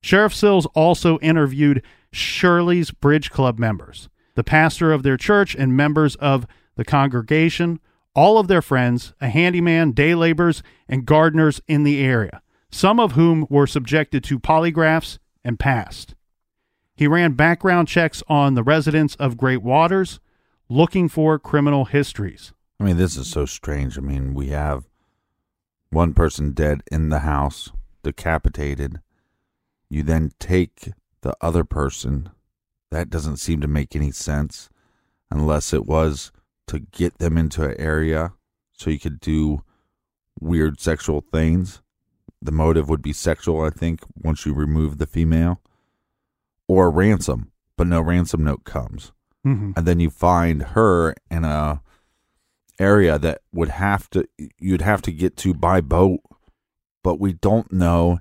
[0.00, 6.16] Sheriff Sills also interviewed Shirley's Bridge Club members, the pastor of their church, and members
[6.16, 7.78] of the congregation,
[8.16, 12.42] all of their friends, a handyman, day laborers, and gardeners in the area,
[12.72, 16.16] some of whom were subjected to polygraphs and passed.
[16.96, 20.18] He ran background checks on the residents of Great Waters,
[20.68, 22.52] looking for criminal histories.
[22.80, 23.98] I mean, this is so strange.
[23.98, 24.84] I mean, we have
[25.90, 27.70] one person dead in the house,
[28.02, 29.00] decapitated.
[29.88, 32.30] You then take the other person.
[32.90, 34.70] That doesn't seem to make any sense
[35.30, 36.32] unless it was
[36.66, 38.32] to get them into an area
[38.72, 39.62] so you could do
[40.40, 41.80] weird sexual things.
[42.40, 45.60] The motive would be sexual, I think, once you remove the female.
[46.66, 49.12] Or ransom, but no ransom note comes
[49.44, 49.72] Mm-hmm.
[49.76, 51.82] and then you find her in a
[52.78, 54.26] area that would have to
[54.58, 56.20] you'd have to get to by boat
[57.02, 58.20] but we don't know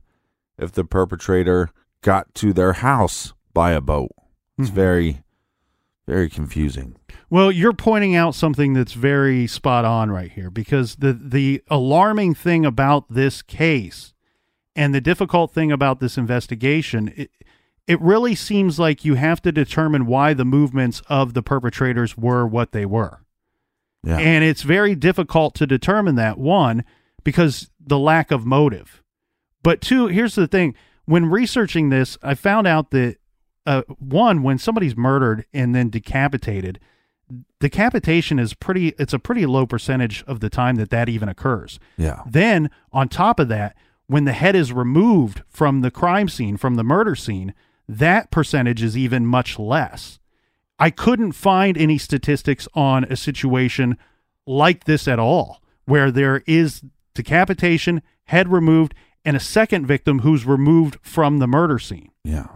[0.59, 1.69] if the perpetrator
[2.01, 4.11] got to their house by a boat
[4.59, 4.73] it's Mhm.
[4.73, 5.23] very
[6.05, 6.95] very confusing
[7.29, 12.35] Well, you're pointing out something that's very spot on right here because the the alarming
[12.35, 14.13] thing about this case
[14.75, 17.31] and the difficult thing about this investigation it,
[17.87, 22.47] it really seems like you have to determine why the movements of the perpetrators were
[22.47, 23.21] what they were.
[24.03, 26.83] yeah And it's very difficult to determine that one
[27.23, 29.01] because the lack of motive.
[29.63, 30.75] But two, here's the thing,
[31.05, 33.17] when researching this, I found out that
[33.65, 36.79] uh, one when somebody's murdered and then decapitated,
[37.59, 41.79] decapitation is pretty it's a pretty low percentage of the time that that even occurs.
[41.97, 43.75] yeah Then, on top of that,
[44.07, 47.53] when the head is removed from the crime scene, from the murder scene,
[47.87, 50.19] that percentage is even much less.
[50.79, 53.97] I couldn't find any statistics on a situation
[54.45, 60.45] like this at all, where there is decapitation, head removed, and a second victim who's
[60.45, 62.11] removed from the murder scene.
[62.23, 62.47] yeah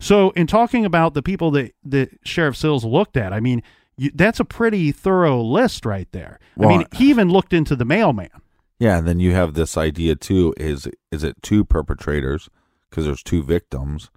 [0.00, 3.62] So, in talking about the people that, that Sheriff Sills looked at, I mean,
[3.98, 6.38] you, that's a pretty thorough list right there.
[6.60, 8.30] I mean, he even looked into the mailman.
[8.78, 12.48] yeah and then you have this idea too is is it two perpetrators
[12.88, 14.10] because there's two victims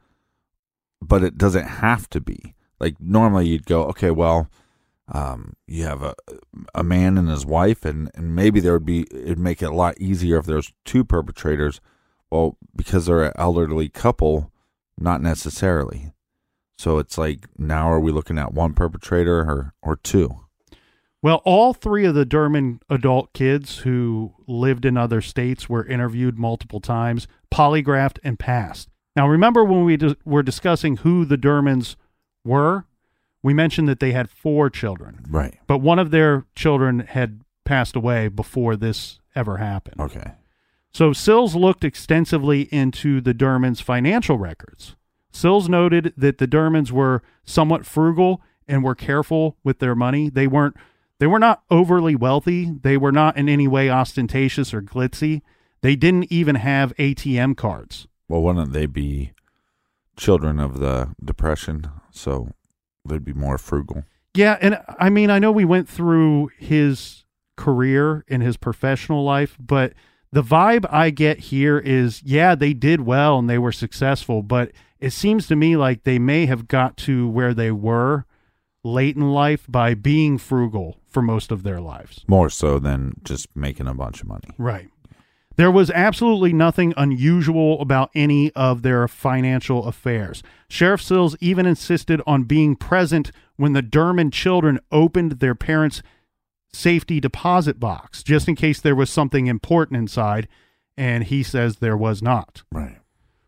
[1.01, 4.49] but it doesn't have to be like normally you'd go okay well
[5.11, 6.15] um, you have a
[6.75, 9.75] a man and his wife, and, and maybe there would be it'd make it a
[9.75, 11.81] lot easier if there's two perpetrators.
[12.29, 14.51] Well, because they're an elderly couple,
[14.97, 16.11] not necessarily.
[16.77, 20.41] So it's like now are we looking at one perpetrator or or two?
[21.21, 26.39] Well, all three of the Dermond adult kids who lived in other states were interviewed
[26.39, 28.89] multiple times, polygraphed, and passed.
[29.15, 31.95] Now, remember when we dis- were discussing who the Dermonds
[32.43, 32.85] were?
[33.41, 35.57] We mentioned that they had four children, Right.
[35.67, 39.99] but one of their children had passed away before this ever happened.
[40.01, 40.33] Okay.
[40.91, 44.95] So Sills looked extensively into the Dermonds' financial records.
[45.31, 50.29] Sills noted that the Dermonds were somewhat frugal and were careful with their money.
[50.29, 50.75] They weren't
[51.19, 52.71] they were not overly wealthy.
[52.81, 55.41] They were not in any way ostentatious or glitzy.
[55.81, 58.07] They didn't even have ATM cards.
[58.29, 59.33] Well, wouldn't they be
[60.15, 61.89] children of the depression?
[62.11, 62.51] So
[63.03, 64.05] they'd be more frugal.
[64.35, 67.25] Yeah, and I mean, I know we went through his
[67.57, 69.93] career and his professional life, but
[70.31, 74.71] the vibe I get here is yeah, they did well and they were successful, but
[74.99, 78.25] it seems to me like they may have got to where they were
[78.83, 82.23] late in life by being frugal for most of their lives.
[82.27, 84.49] More so than just making a bunch of money.
[84.57, 84.89] Right.
[85.59, 90.41] There was absolutely nothing unusual about any of their financial affairs.
[90.69, 96.01] Sheriff Sills even insisted on being present when the Dermond children opened their parents'
[96.71, 100.47] safety deposit box, just in case there was something important inside,
[100.95, 102.63] and he says there was not.
[102.71, 102.99] Right.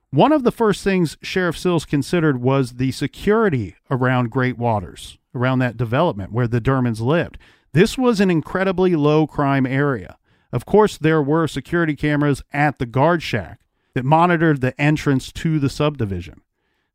[0.10, 5.60] One of the first things Sheriff Sills considered was the security around Great Waters, around
[5.60, 7.38] that development where the Dermonds lived.
[7.72, 10.18] This was an incredibly low crime area.
[10.52, 13.60] Of course, there were security cameras at the guard shack
[13.94, 16.42] that monitored the entrance to the subdivision.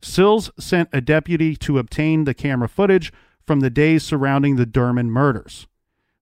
[0.03, 3.13] Sills sent a deputy to obtain the camera footage
[3.47, 5.67] from the days surrounding the Dermond murders,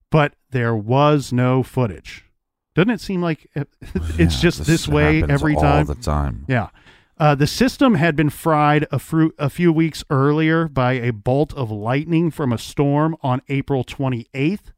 [0.09, 2.25] but there was no footage.
[2.73, 5.85] Doesn't it seem like it's Yeah, just this, way happens every all time?
[5.87, 6.45] the time.
[6.47, 6.69] Yeah.
[7.17, 11.53] Uh, the system had been fried a, fru- a few weeks earlier by a bolt
[11.53, 14.71] of lightning from a storm on April 28th.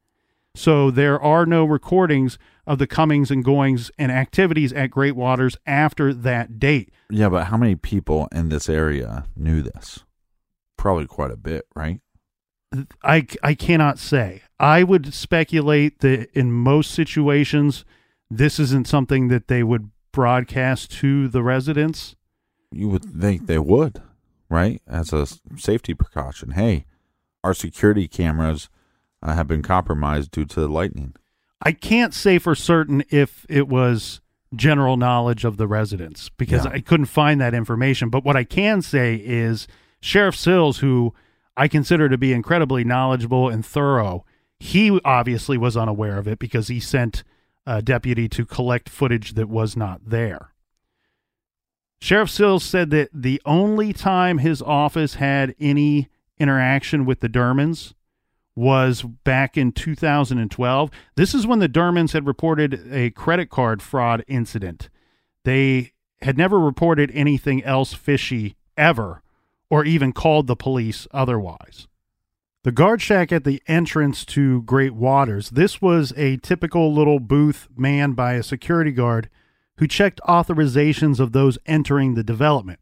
[0.57, 5.55] So there are no recordings of the comings and goings and activities at Great Waters
[5.67, 6.91] after that date.
[7.11, 9.99] Yeah, but how many people in this area knew this?
[10.75, 12.01] Probably quite a bit, right?
[13.03, 14.41] I, I cannot say.
[14.59, 17.85] I would speculate that in most situations,
[18.29, 22.15] this isn't something that they would broadcast to the residents.
[22.71, 24.01] You would think they would,
[24.49, 24.81] right?
[24.87, 26.51] As a safety precaution.
[26.51, 26.85] Hey,
[27.43, 28.69] our security cameras
[29.23, 31.13] uh, have been compromised due to the lightning.
[31.61, 34.21] I can't say for certain if it was
[34.55, 36.71] general knowledge of the residents because Yeah.
[36.71, 38.09] I couldn't find that information.
[38.09, 39.67] But what I can say is
[39.99, 41.13] Sheriff Sills, who
[41.57, 44.23] I consider to be incredibly knowledgeable and thorough,
[44.59, 47.23] he obviously was unaware of it because he sent
[47.65, 50.53] a deputy to collect footage that was not there.
[51.99, 56.07] Sheriff Sills said that the only time his office had any
[56.39, 57.93] interaction with the Dermonds
[58.57, 60.91] was back in 2012.
[61.15, 64.89] This is when the Dermonds had reported a credit card fraud incident.
[65.45, 69.21] They had never reported anything else fishy ever,
[69.69, 71.87] or even called the police otherwise.
[72.63, 75.51] The guard shack at the entrance to Great Waters.
[75.51, 79.29] This was a typical little booth manned by a security guard
[79.77, 82.79] who checked authorizations of those entering the development.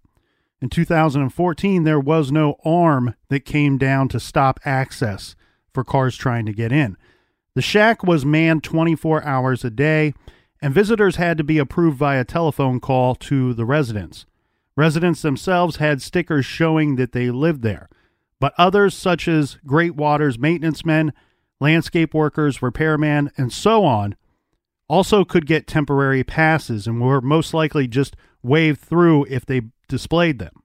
[0.62, 5.36] In 2014, there was no arm that came down to stop access
[5.76, 6.98] for cars trying to get in.
[7.54, 10.16] The shack was manned 24 hours a day,
[10.62, 14.26] and visitors had to be approved via telephone call to the residents.
[14.76, 17.88] Residents themselves had stickers showing that they lived there,
[18.40, 21.14] but others, such as Great Waters maintenance men,
[21.62, 24.16] landscape workers, repairmen, and so on,
[24.90, 30.40] also could get temporary passes and were most likely just waved through if they displayed
[30.40, 30.64] them.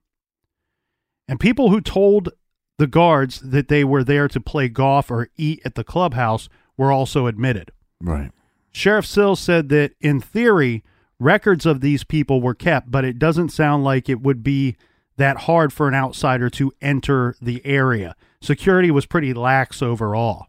[1.27, 2.29] And people who told
[2.77, 6.91] the guards that they were there to play golf or eat at the clubhouse were
[6.91, 7.71] also admitted.
[7.99, 8.31] Right.
[8.71, 10.83] Sheriff Sills said that in theory,
[11.19, 14.75] records of these people were kept, but it doesn't sound like it would be
[15.17, 18.15] that hard for an outsider to enter the area.
[18.41, 20.47] Security was pretty lax overall.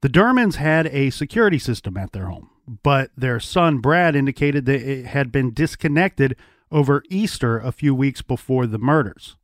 [0.00, 2.50] The Dermonds had a security system at their home,
[2.82, 6.36] but their son Brad indicated that it had been disconnected
[6.70, 9.36] over Easter a few weeks before the murders.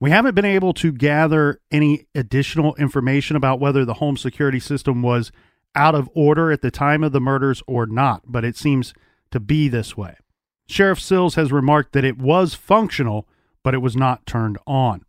[0.00, 5.02] We haven't been able to gather any additional information about whether the home security system
[5.02, 5.32] was
[5.74, 8.94] out of order at the time of the murders or not, but it seems
[9.30, 10.16] to be this way.
[10.68, 13.26] Sheriff Sills has remarked that it was functional,
[13.62, 15.04] but it was not turned on.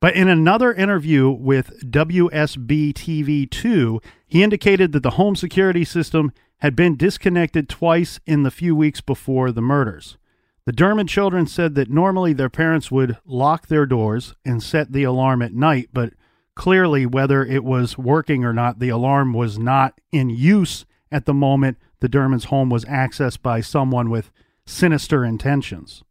[0.00, 6.32] But in another interview with WSB TV 2, he indicated that the home security system
[6.58, 10.16] had been disconnected twice in the few weeks before the murders.
[10.64, 15.02] The Dermond children said that normally their parents would lock their doors and set the
[15.02, 16.12] alarm at night, but
[16.54, 21.34] clearly, whether it was working or not, the alarm was not in use at the
[21.34, 24.30] moment the Dermond's home was accessed by someone with
[24.64, 26.04] sinister intentions.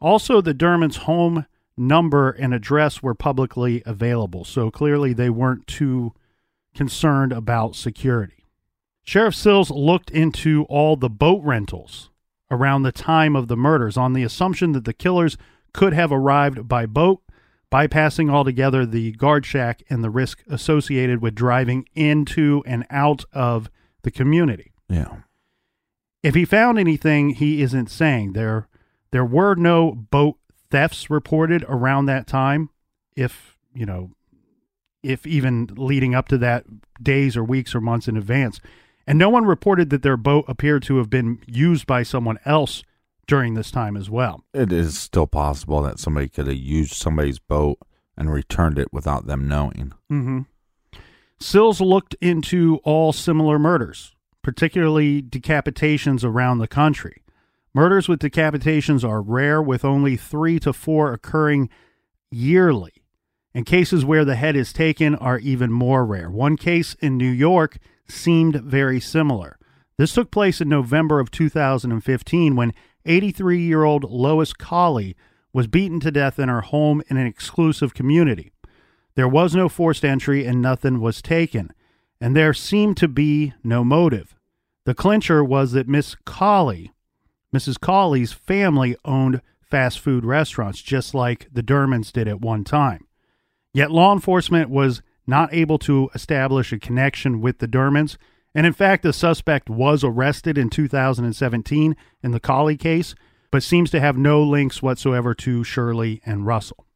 [0.00, 1.46] Also, the Dermond's home
[1.76, 6.12] number and address were publicly available, so clearly they weren't too
[6.74, 8.46] concerned about security.
[9.04, 12.10] Sheriff Sills looked into all the boat rentals
[12.50, 15.36] around the time of the murders on the assumption that the killers
[15.72, 17.22] could have arrived by boat,
[17.70, 23.70] bypassing altogether the guard shack and the risk associated with driving into and out of
[24.02, 24.72] the community.
[24.88, 25.18] Yeah.
[26.22, 28.68] If he found anything he isn't saying, there
[29.12, 30.36] there were no boat
[30.70, 32.70] thefts reported around that time,
[33.16, 34.10] if you know,
[35.02, 36.64] if even leading up to that
[37.02, 38.60] days or weeks or months in advance.
[39.10, 42.84] And no one reported that their boat appeared to have been used by someone else
[43.26, 44.44] during this time as well.
[44.54, 47.80] It is still possible that somebody could have used somebody's boat
[48.16, 49.94] and returned it without them knowing.
[50.12, 50.42] Mm-hmm.
[51.40, 57.24] Sills looked into all similar murders, particularly decapitations around the country.
[57.74, 61.68] Murders with decapitations are rare, with only three to four occurring
[62.30, 62.92] yearly.
[63.56, 66.30] And cases where the head is taken are even more rare.
[66.30, 67.78] One case in New York
[68.10, 69.58] seemed very similar.
[69.96, 72.72] This took place in November of 2015 when
[73.04, 75.16] 83 year old Lois Colley
[75.52, 78.52] was beaten to death in her home in an exclusive community.
[79.14, 81.72] There was no forced entry and nothing was taken,
[82.20, 84.34] and there seemed to be no motive.
[84.86, 86.92] The clincher was that Miss Colley,
[87.54, 87.78] Mrs.
[87.78, 93.06] Colley's family owned fast food restaurants, just like the Dermonds did at one time.
[93.72, 98.18] Yet law enforcement was not able to establish a connection with the Dermonds,
[98.54, 103.14] and in fact, the suspect was arrested in 2017 in the Colley case,
[103.50, 106.86] but seems to have no links whatsoever to Shirley and Russell.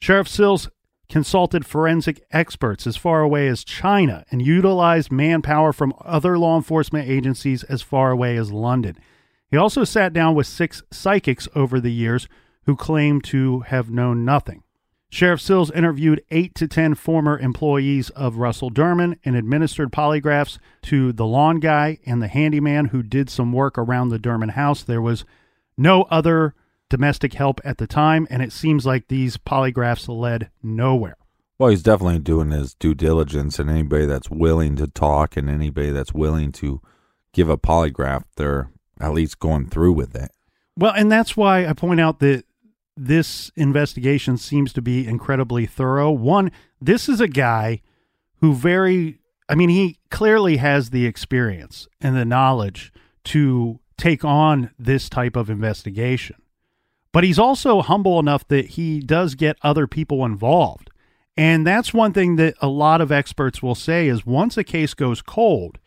[0.00, 0.68] Sheriff Sills
[1.08, 7.08] consulted forensic experts as far away as China and utilized manpower from other law enforcement
[7.08, 8.96] agencies as far away as London.
[9.50, 12.28] He also sat down with six psychics over the years
[12.64, 14.64] who claimed to have known nothing.
[15.16, 21.10] Sheriff Sills interviewed eight to ten former employees of Russell Dermond and administered polygraphs to
[21.10, 24.82] the lawn guy and the handyman who did some work around the Dermond house.
[24.82, 25.24] There was
[25.78, 26.54] no other
[26.90, 31.16] domestic help at the time, and it seems like these polygraphs led nowhere.
[31.58, 35.92] Well, he's definitely doing his due diligence, and anybody that's willing to talk and anybody
[35.92, 36.82] that's willing to
[37.32, 38.68] give a polygraph, they're
[39.00, 40.30] at least going through with it.
[40.76, 42.44] Well, and that's why I point out that
[42.96, 46.10] this investigation seems to be incredibly thorough.
[46.10, 47.82] One, this is a guy
[48.36, 49.18] who very,
[49.48, 52.92] I mean, he clearly has the experience and the knowledge
[53.24, 56.36] to take on this type of investigation.
[57.12, 60.90] But he's also humble enough that he does get other people involved.
[61.36, 64.94] And that's one thing that a lot of experts will say is once a case
[64.94, 65.78] goes cold,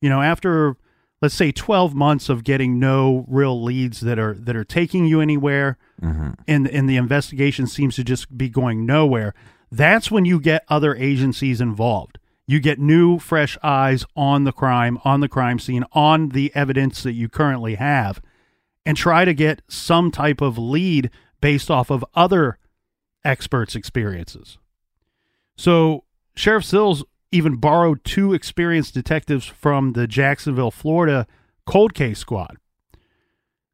[0.00, 0.76] you know, after
[1.20, 5.20] let's say 12 months of getting no real leads that are that are taking you
[5.20, 6.30] anywhere mm-hmm.
[6.46, 9.34] and and the investigation seems to just be going nowhere
[9.70, 14.98] that's when you get other agencies involved you get new fresh eyes on the crime
[15.04, 18.20] on the crime scene on the evidence that you currently have
[18.86, 21.10] and try to get some type of lead
[21.40, 22.58] based off of other
[23.24, 24.58] experts experiences
[25.56, 26.04] so
[26.34, 31.26] sheriff sills even borrowed two experienced detectives from the Jacksonville, Florida
[31.66, 32.56] cold case squad.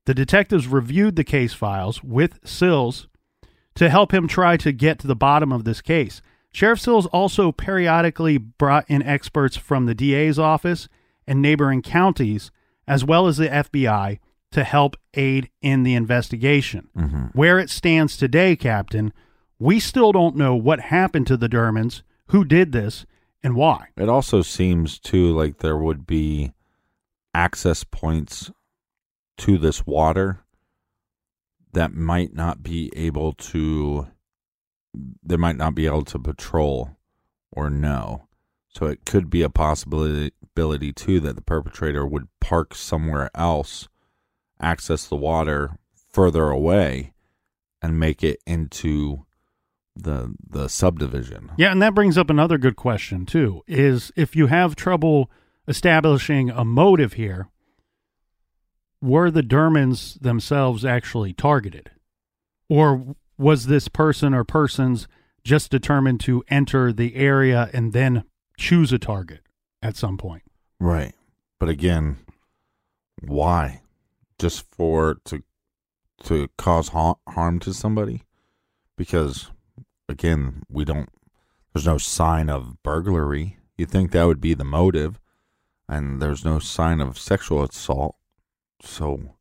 [0.06, 3.08] The detectives reviewed the case files with Sills
[3.74, 6.20] to help him try to get to the bottom of this case.
[6.52, 10.88] Sheriff Sills also periodically brought in experts from the DA's office
[11.26, 12.50] and neighboring counties,
[12.86, 14.18] as well as the FBI,
[14.52, 16.88] to help aid in the investigation.
[16.96, 17.26] Mm-hmm.
[17.32, 19.12] Where it stands today, Captain,
[19.58, 23.04] we still don't know what happened to the Dermonds, who did this,
[23.44, 23.88] and why.
[23.96, 26.52] It also seems too like there would be
[27.34, 28.50] access points
[29.36, 30.40] to this water
[31.74, 34.08] that might not be able to
[35.22, 36.96] they might not be able to patrol
[37.50, 38.28] or know.
[38.68, 40.30] So it could be a possibility
[40.92, 43.88] too that the perpetrator would park somewhere else,
[44.60, 45.78] access the water
[46.12, 47.12] further away,
[47.82, 49.26] and make it into
[49.96, 51.52] the the subdivision.
[51.56, 53.62] Yeah, and that brings up another good question too.
[53.66, 55.30] Is if you have trouble
[55.68, 57.48] establishing a motive here,
[59.00, 61.90] were the Dermonds themselves actually targeted?
[62.68, 65.06] Or was this person or persons
[65.44, 68.24] just determined to enter the area and then
[68.56, 69.40] choose a target
[69.82, 70.42] at some point?
[70.80, 71.14] Right.
[71.60, 72.18] But again,
[73.20, 73.82] why?
[74.38, 75.42] Just for to
[76.24, 78.22] to cause harm to somebody?
[78.96, 79.50] Because
[80.08, 81.08] again, we don't.
[81.72, 83.58] There's no sign of burglary.
[83.76, 85.18] You'd think that would be the motive,
[85.88, 88.16] and there's no sign of sexual assault.
[88.82, 89.34] So,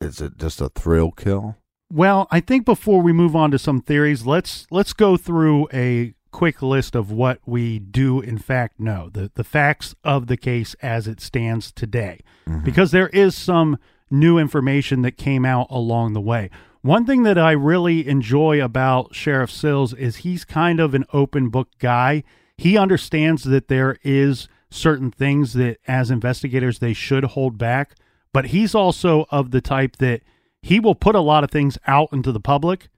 [0.00, 1.56] is it just a thrill kill?
[1.92, 6.14] Well, I think before we move on to some theories, let's let's go through a
[6.34, 10.74] quick list of what we do in fact know, the, the facts of the case
[10.82, 12.64] as it stands today, mm-hmm.
[12.64, 13.78] because there is some
[14.10, 16.50] new information that came out along the way.
[16.84, 21.48] One thing that I really enjoy about Sheriff Sills is he's kind of an open
[21.48, 22.24] book guy.
[22.58, 27.94] He understands that there is certain things that as investigators they should hold back,
[28.34, 30.20] but he's also of the type that
[30.60, 32.90] he will put a lot of things out into the public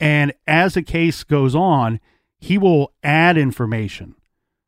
[0.00, 2.00] and as a case goes on,
[2.40, 4.16] he will add information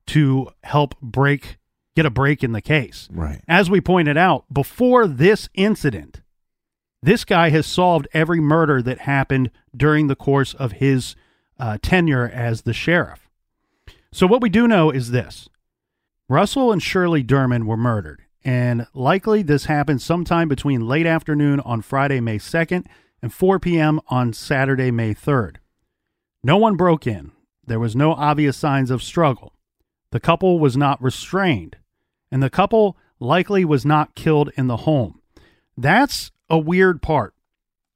[0.06, 1.58] to help break
[1.96, 3.08] get a break in the case.
[3.10, 3.42] Right.
[3.48, 6.20] As we pointed out, before this incident,
[7.02, 11.16] this guy has solved every murder that happened during the course of his
[11.58, 13.28] uh, tenure as the sheriff.
[14.12, 15.48] So, what we do know is this
[16.28, 21.82] Russell and Shirley Dermond were murdered, and likely this happened sometime between late afternoon on
[21.82, 22.86] Friday, May 2nd,
[23.22, 24.00] and 4 p.m.
[24.08, 25.56] on Saturday, May 3rd.
[26.42, 27.32] No one broke in.
[27.66, 29.54] There was no obvious signs of struggle.
[30.10, 31.76] The couple was not restrained,
[32.32, 35.19] and the couple likely was not killed in the home.
[35.80, 37.34] That's a weird part,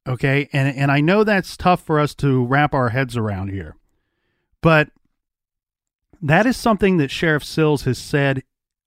[0.07, 0.49] okay?
[0.53, 3.75] And and I know that's tough for us to wrap our heads around here.
[4.61, 4.89] But
[6.21, 8.43] that is something that Sheriff Sills has said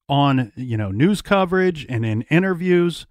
[0.08, 3.06] on, you know, news coverage and in interviews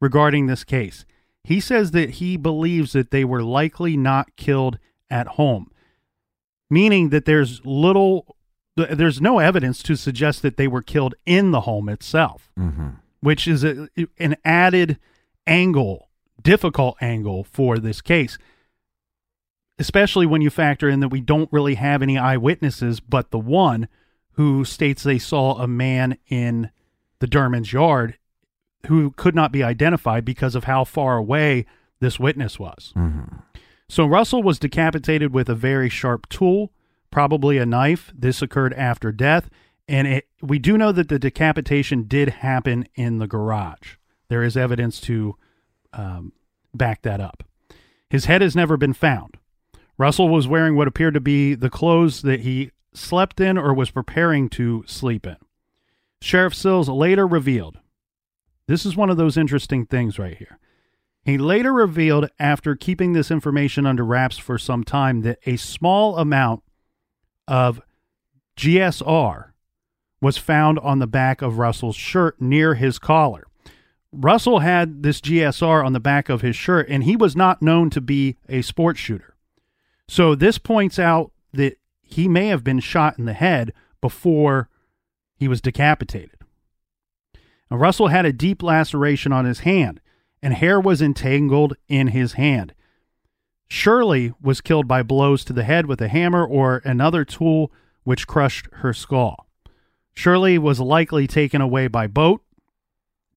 [0.00, 1.04] regarding this case.
[1.44, 4.78] He says that he believes that they were likely not killed
[5.10, 5.70] at home,
[6.70, 8.36] meaning that there's little,
[8.76, 12.88] there's no evidence to suggest that they were killed in the home itself, Mm-hmm.
[13.20, 14.98] which is a, an added
[15.48, 16.08] angle,
[16.42, 18.38] difficult angle for this case,
[19.78, 23.88] especially when you factor in that we don't really have any eyewitnesses but the one
[24.32, 26.70] who states they saw a man in
[27.18, 28.16] the Dermond's yard
[28.86, 31.66] who could not be identified because of how far away
[32.00, 32.92] this witness was.
[32.96, 33.36] Mm-hmm.
[33.88, 36.72] So Russell was decapitated with a very sharp tool,
[37.10, 38.12] probably a knife.
[38.16, 39.48] This occurred after death,
[39.88, 43.96] and it, we do know that the decapitation did happen in the garage.
[44.28, 45.36] There is evidence to
[45.92, 46.32] um,
[46.74, 47.44] back that up.
[48.10, 49.36] His head has never been found.
[49.96, 53.90] Russell was wearing what appeared to be the clothes that he slept in or was
[53.90, 55.36] preparing to sleep in.
[56.20, 57.78] Sheriff Sills later revealed
[58.66, 60.58] this is one of those interesting things right here.
[61.24, 66.16] He later revealed, after keeping this information under wraps for some time, that a small
[66.16, 66.62] amount
[67.46, 67.80] of
[68.56, 69.52] GSR
[70.20, 73.47] was found on the back of Russell's shirt near his collar.
[74.12, 77.90] Russell had this GSR on the back of his shirt, and he was not known
[77.90, 79.34] to be a sports shooter.
[80.08, 84.68] So this points out that he may have been shot in the head before
[85.36, 86.36] he was decapitated.
[87.70, 90.00] Now, Russell had a deep laceration on his hand,
[90.42, 92.74] and hair was entangled in his hand.
[93.68, 97.70] Shirley was killed by blows to the head with a hammer or another tool
[98.04, 99.46] which crushed her skull.
[100.14, 102.42] Shirley was likely taken away by boat,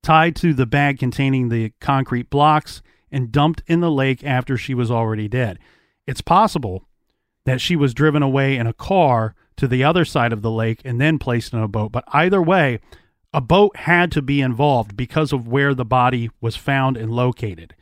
[0.04, 2.82] tied to the bag containing the concrete blocks,
[3.12, 5.60] and dumped in the lake after she was already dead.
[6.08, 6.88] It's possible
[7.46, 10.82] that she was driven away in a car to the other side of the lake
[10.86, 11.92] and then placed in a boat.
[11.92, 12.80] But either way,
[13.34, 17.76] a boat had to be involved because of where the body was found and located.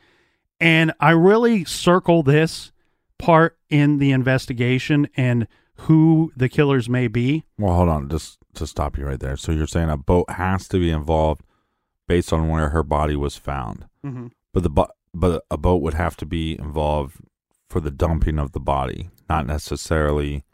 [0.58, 2.72] And I really circle this
[3.18, 5.46] part in the investigation and
[5.76, 7.44] who the killers may be.
[7.58, 9.36] Well, hold on, just to stop you right there.
[9.36, 11.42] So you're saying a boat has to be involved
[12.10, 14.26] based on where her body was found, Mm-hmm.
[14.52, 17.16] but the bo- but a boat would have to be involved
[17.68, 20.44] for the dumping of the body, not necessarily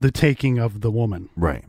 [0.00, 1.28] The taking of the woman.
[1.36, 1.64] right.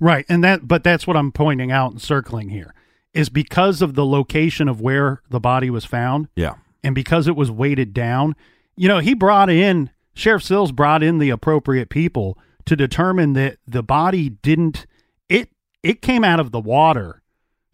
[0.00, 0.24] Right.
[0.28, 2.74] And that but that's what I'm pointing out and circling here
[3.14, 7.36] is because of the location of where the body was found Yeah, and because it
[7.36, 8.36] was weighted down,
[8.76, 13.56] you know, he brought in Sheriff Sills brought in the appropriate people to determine that
[13.66, 14.86] the body didn't
[15.28, 15.50] it
[15.82, 17.22] it came out of the water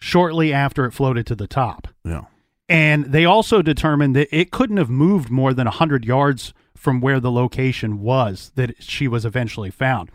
[0.03, 1.87] shortly after it floated to the top.
[2.05, 2.25] yeah,
[2.69, 7.21] And they also determined that it couldn't have moved more than 100 yards from where
[7.21, 10.11] the location was that she was eventually found.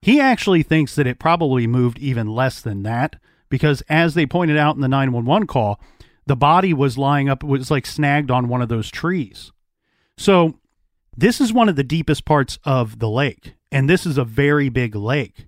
[0.00, 3.16] He actually thinks that it probably moved even less than that
[3.50, 5.78] because, as they pointed out in the 911 call,
[6.26, 9.52] the body was lying up, it was like snagged on one of those trees.
[10.16, 10.58] So,
[11.14, 14.70] this is one of the deepest parts of the lake, and this is a very
[14.70, 15.47] big lake.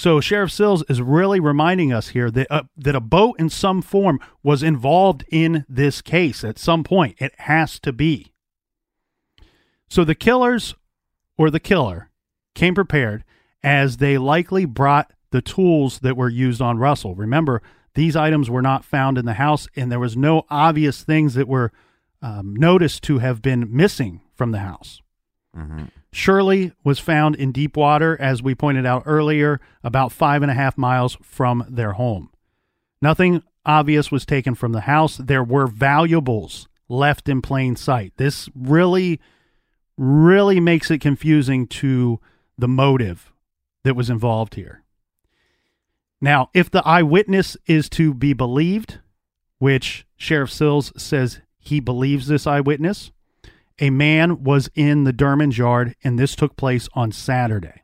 [0.00, 3.82] So Sheriff Sills is really reminding us here that uh, that a boat in some
[3.82, 7.16] form was involved in this case at some point.
[7.18, 8.32] It has to be.
[9.90, 10.74] So the killers
[11.36, 12.08] or the killer
[12.54, 13.24] came prepared
[13.62, 17.14] as they likely brought the tools that were used on Russell.
[17.14, 17.60] Remember,
[17.94, 21.46] these items were not found in the house, and there was no obvious things that
[21.46, 21.72] were
[22.22, 25.02] um, noticed to have been missing from the house.
[26.12, 30.54] Shirley was found in deep water, as we pointed out earlier, about five and a
[30.54, 32.30] half miles from their home.
[33.00, 35.16] Nothing obvious was taken from the house.
[35.16, 38.12] There were valuables left in plain sight.
[38.16, 39.20] This really,
[39.96, 42.20] really makes it confusing to
[42.58, 43.32] the motive
[43.84, 44.82] that was involved here.
[46.20, 48.98] Now, if the eyewitness is to be believed,
[49.58, 53.12] which Sheriff Sills says he believes this eyewitness,
[53.80, 57.82] a man was in the Dermonds yard, and this took place on Saturday.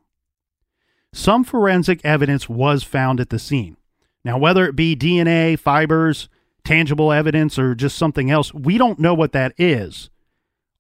[1.12, 3.78] Some forensic evidence was found at the scene.
[4.22, 6.28] Now, whether it be DNA, fibers,
[6.64, 10.11] tangible evidence, or just something else, we don't know what that is.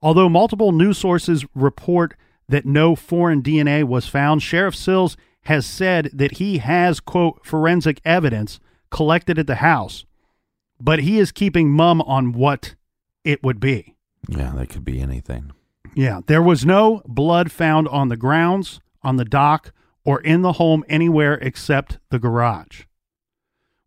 [0.02, 2.14] Although multiple news sources report
[2.48, 8.00] that no foreign DNA was found, Sheriff Sills has said that he has, quote, forensic
[8.04, 8.60] evidence
[8.90, 10.04] collected at the house,
[10.78, 12.74] but he is keeping mum on what
[13.24, 13.95] it would be.
[14.28, 15.52] Yeah, that could be anything.
[15.94, 19.72] Yeah, there was no blood found on the grounds, on the dock,
[20.04, 22.82] or in the home anywhere except the garage.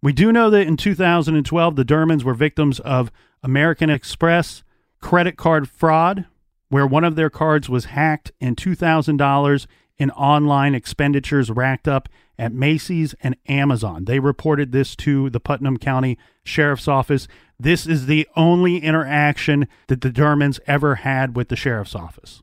[0.02, 3.12] We do know that in 2012, the Dermonds were victims of
[3.44, 4.64] American Express
[5.02, 6.26] credit card fraud,
[6.70, 9.68] where one of their cards was hacked and $2,000
[9.98, 14.06] in online expenditures racked up at Macy's and Amazon.
[14.06, 17.28] They reported this to the Putnam County Sheriff's Office.
[17.60, 22.41] This is the only interaction that the Dermonds ever had with the Sheriff's Office.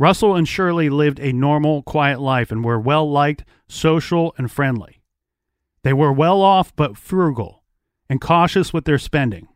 [0.00, 5.00] Russell and Shirley lived a normal, quiet life and were well liked, social, and friendly.
[5.82, 7.62] They were well off but frugal
[8.08, 9.48] and cautious with their spending.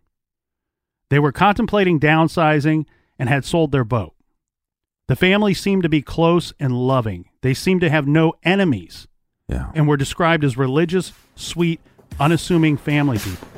[1.11, 2.87] They were contemplating downsizing
[3.19, 4.15] and had sold their boat.
[5.09, 7.29] The family seemed to be close and loving.
[7.43, 9.09] They seemed to have no enemies
[9.49, 9.71] Yeah.
[9.75, 11.81] and were described as religious, sweet,
[12.19, 13.49] unassuming family people.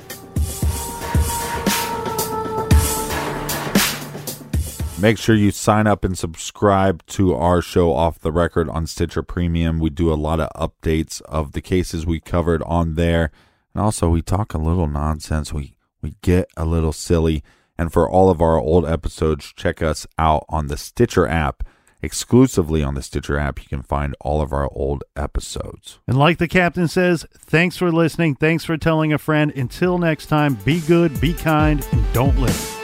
[5.05, 9.23] Make sure you sign up and subscribe to our show off the record on Stitcher
[9.23, 9.79] Premium.
[9.79, 13.31] We do a lot of updates of the cases we covered on there.
[13.75, 15.53] And also we talk a little nonsense.
[15.53, 17.45] We we get a little silly.
[17.77, 21.65] And for all of our old episodes, check us out on the Stitcher app.
[22.01, 25.99] Exclusively on the Stitcher app, you can find all of our old episodes.
[26.09, 28.37] And like the captain says, thanks for listening.
[28.37, 29.53] Thanks for telling a friend.
[29.55, 32.84] Until next time, be good, be kind, and don't live.